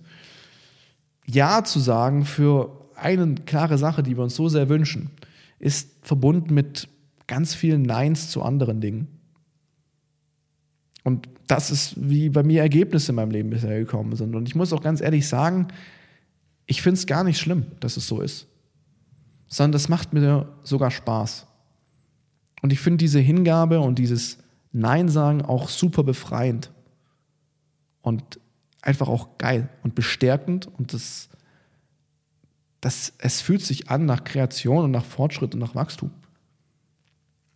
Ja 1.28 1.64
zu 1.64 1.80
sagen 1.80 2.26
für 2.26 2.90
eine 2.96 3.36
klare 3.36 3.78
Sache, 3.78 4.02
die 4.02 4.18
wir 4.18 4.24
uns 4.24 4.36
so 4.36 4.50
sehr 4.50 4.70
wünschen, 4.70 5.12
ist 5.60 5.90
verbunden 6.02 6.54
mit 6.54 6.88
ganz 7.28 7.54
vielen 7.54 7.82
Neins 7.82 8.30
zu 8.30 8.42
anderen 8.42 8.82
Dingen. 8.82 9.08
Und 11.04 11.30
das 11.48 11.72
ist, 11.72 11.96
wie 11.98 12.30
bei 12.30 12.44
mir 12.44 12.62
Ergebnisse 12.62 13.12
in 13.12 13.16
meinem 13.16 13.32
Leben 13.32 13.50
bisher 13.50 13.80
gekommen 13.80 14.16
sind. 14.16 14.36
Und 14.36 14.48
ich 14.48 14.56
muss 14.56 14.74
auch 14.74 14.82
ganz 14.82 15.00
ehrlich 15.00 15.28
sagen, 15.28 15.68
ich 16.66 16.82
finde 16.82 17.00
es 17.00 17.08
gar 17.08 17.24
nicht 17.24 17.40
schlimm, 17.40 17.66
dass 17.80 17.96
es 17.96 18.08
so 18.08 18.22
ist. 18.22 18.48
Sondern 19.48 19.72
das 19.72 19.88
macht 19.88 20.12
mir 20.12 20.54
sogar 20.64 20.92
Spaß. 20.92 21.48
Und 22.62 22.74
ich 22.74 22.80
finde 22.80 22.98
diese 22.98 23.20
Hingabe 23.20 23.80
und 23.80 24.00
dieses 24.00 24.40
Nein 24.74 25.08
sagen 25.08 25.42
auch 25.42 25.70
super 25.70 26.04
befreiend. 26.04 26.72
Und 28.02 28.40
einfach 28.82 29.08
auch 29.08 29.38
geil 29.38 29.70
und 29.84 29.96
bestärkend. 29.96 30.68
Und 30.78 30.94
das, 30.94 31.30
das, 32.82 33.14
es 33.18 33.42
fühlt 33.42 33.62
sich 33.62 33.90
an 33.90 34.06
nach 34.06 34.24
Kreation 34.24 34.86
und 34.86 34.92
nach 34.92 35.06
Fortschritt 35.06 35.54
und 35.54 35.60
nach 35.60 35.76
Wachstum. 35.76 36.12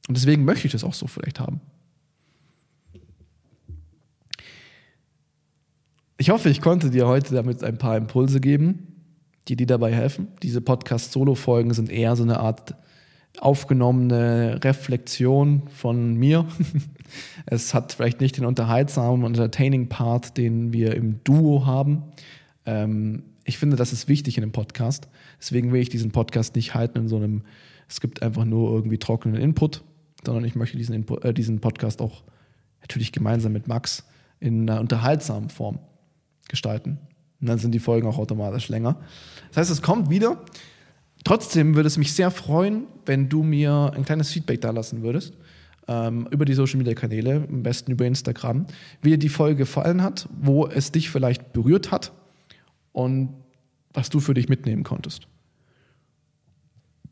Und 0.07 0.17
deswegen 0.17 0.45
möchte 0.45 0.65
ich 0.67 0.71
das 0.71 0.83
auch 0.83 0.93
so 0.93 1.07
vielleicht 1.07 1.39
haben. 1.39 1.61
Ich 6.17 6.29
hoffe, 6.29 6.49
ich 6.49 6.61
konnte 6.61 6.89
dir 6.89 7.07
heute 7.07 7.33
damit 7.33 7.63
ein 7.63 7.77
paar 7.77 7.97
Impulse 7.97 8.39
geben, 8.39 9.03
die 9.47 9.55
dir 9.55 9.67
dabei 9.67 9.93
helfen. 9.93 10.27
Diese 10.43 10.61
Podcast-Solo-Folgen 10.61 11.73
sind 11.73 11.89
eher 11.89 12.15
so 12.15 12.23
eine 12.23 12.39
Art 12.39 12.75
aufgenommene 13.39 14.59
Reflexion 14.63 15.63
von 15.69 16.15
mir. 16.15 16.45
Es 17.45 17.73
hat 17.73 17.91
vielleicht 17.91 18.21
nicht 18.21 18.37
den 18.37 18.45
unterhaltsamen 18.45 19.25
und 19.25 19.33
entertaining 19.33 19.89
Part, 19.89 20.37
den 20.37 20.71
wir 20.71 20.95
im 20.95 21.21
Duo 21.25 21.65
haben. 21.65 22.03
Ähm, 22.65 23.23
ich 23.43 23.57
finde, 23.57 23.75
das 23.75 23.93
ist 23.93 24.07
wichtig 24.07 24.37
in 24.37 24.43
einem 24.43 24.51
Podcast. 24.51 25.07
Deswegen 25.39 25.71
will 25.71 25.81
ich 25.81 25.89
diesen 25.89 26.11
Podcast 26.11 26.55
nicht 26.55 26.73
halten 26.73 26.99
in 26.99 27.07
so 27.07 27.17
einem, 27.17 27.43
es 27.87 28.01
gibt 28.01 28.21
einfach 28.21 28.45
nur 28.45 28.71
irgendwie 28.71 28.97
trockenen 28.97 29.41
Input, 29.41 29.83
sondern 30.25 30.45
ich 30.45 30.55
möchte 30.55 30.77
diesen, 30.77 30.95
Input, 30.95 31.25
äh, 31.25 31.33
diesen 31.33 31.59
Podcast 31.59 32.01
auch 32.01 32.23
natürlich 32.81 33.11
gemeinsam 33.11 33.53
mit 33.53 33.67
Max 33.67 34.05
in 34.39 34.69
einer 34.69 34.79
unterhaltsamen 34.79 35.49
Form 35.49 35.79
gestalten. 36.49 36.99
Und 37.39 37.47
dann 37.47 37.57
sind 37.57 37.71
die 37.71 37.79
Folgen 37.79 38.07
auch 38.07 38.17
automatisch 38.17 38.69
länger. 38.69 38.97
Das 39.49 39.57
heißt, 39.57 39.71
es 39.71 39.81
kommt 39.81 40.09
wieder. 40.09 40.43
Trotzdem 41.23 41.75
würde 41.75 41.87
es 41.87 41.97
mich 41.97 42.13
sehr 42.13 42.31
freuen, 42.31 42.85
wenn 43.05 43.29
du 43.29 43.43
mir 43.43 43.91
ein 43.95 44.05
kleines 44.05 44.31
Feedback 44.31 44.61
da 44.61 44.71
lassen 44.71 45.01
würdest. 45.01 45.33
Ähm, 45.87 46.27
über 46.29 46.45
die 46.45 46.53
Social 46.53 46.77
Media 46.77 46.93
Kanäle, 46.93 47.47
am 47.49 47.63
besten 47.63 47.91
über 47.91 48.05
Instagram, 48.05 48.67
wie 49.01 49.09
dir 49.09 49.17
die 49.17 49.29
Folge 49.29 49.57
gefallen 49.57 50.03
hat, 50.03 50.29
wo 50.39 50.67
es 50.67 50.91
dich 50.91 51.09
vielleicht 51.09 51.53
berührt 51.53 51.91
hat 51.91 52.11
und 52.91 53.35
was 53.93 54.09
du 54.09 54.19
für 54.19 54.33
dich 54.33 54.49
mitnehmen 54.49 54.83
konntest. 54.83 55.27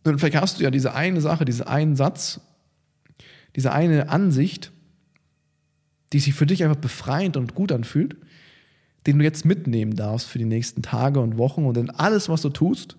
Und 0.04 0.20
vielleicht 0.20 0.38
hast 0.38 0.60
du 0.60 0.63
ja 0.63 0.72
diese 0.72 0.94
eine 0.94 1.22
Sache, 1.22 1.46
diesen 1.46 1.68
einen 1.68 1.96
Satz, 1.96 2.42
diese 3.56 3.74
eine 3.74 4.10
Ansicht, 4.10 4.72
die 6.13 6.20
sich 6.20 6.34
für 6.34 6.46
dich 6.46 6.63
einfach 6.63 6.80
befreiend 6.80 7.38
und 7.38 7.54
gut 7.54 7.72
anfühlt 7.72 8.15
den 9.08 9.20
du 9.20 9.24
jetzt 9.24 9.46
mitnehmen 9.46 9.96
darfst 9.96 10.28
für 10.28 10.39
die 10.39 10.46
nächsten 10.46 10.82
Tage 10.82 11.20
und 11.20 11.38
Wochen 11.38 11.65
und 11.65 11.78
in 11.78 11.89
alles, 11.89 12.30
was 12.30 12.42
du 12.42 12.50
tust 12.50 12.98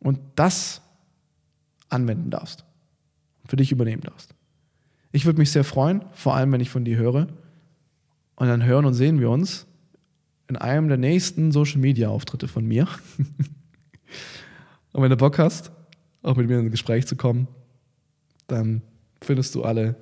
und 0.00 0.18
das 0.36 0.80
anwenden 1.88 2.30
darfst, 2.30 2.64
für 3.46 3.56
dich 3.56 3.70
übernehmen 3.70 4.02
darfst. 4.02 4.34
Ich 5.12 5.26
würde 5.26 5.38
mich 5.38 5.52
sehr 5.52 5.64
freuen, 5.64 6.04
vor 6.12 6.34
allem 6.34 6.50
wenn 6.52 6.60
ich 6.60 6.70
von 6.70 6.84
dir 6.84 6.96
höre. 6.96 7.28
Und 8.36 8.48
dann 8.48 8.64
hören 8.64 8.84
und 8.84 8.94
sehen 8.94 9.20
wir 9.20 9.30
uns 9.30 9.66
in 10.48 10.56
einem 10.56 10.88
der 10.88 10.96
nächsten 10.96 11.52
Social 11.52 11.80
Media 11.80 12.08
Auftritte 12.08 12.48
von 12.48 12.66
mir. 12.66 12.88
und 14.92 15.02
wenn 15.02 15.10
du 15.10 15.16
Bock 15.16 15.38
hast, 15.38 15.72
auch 16.22 16.36
mit 16.36 16.48
mir 16.48 16.58
in 16.58 16.66
ein 16.66 16.70
Gespräch 16.70 17.06
zu 17.06 17.16
kommen, 17.16 17.48
dann 18.46 18.82
findest 19.22 19.54
du 19.54 19.62
alle, 19.62 19.96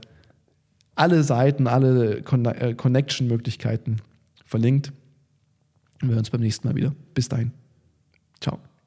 alle 0.94 1.22
Seiten, 1.22 1.66
alle 1.66 2.18
äh, 2.18 2.74
Connection-Möglichkeiten 2.74 3.98
verlinkt. 4.44 4.92
Und 6.00 6.08
wir 6.08 6.14
hören 6.14 6.18
uns 6.18 6.30
beim 6.30 6.40
nächsten 6.40 6.66
Mal 6.66 6.74
wieder. 6.74 6.94
Bis 7.14 7.28
dahin. 7.28 7.52
Ciao. 8.40 8.58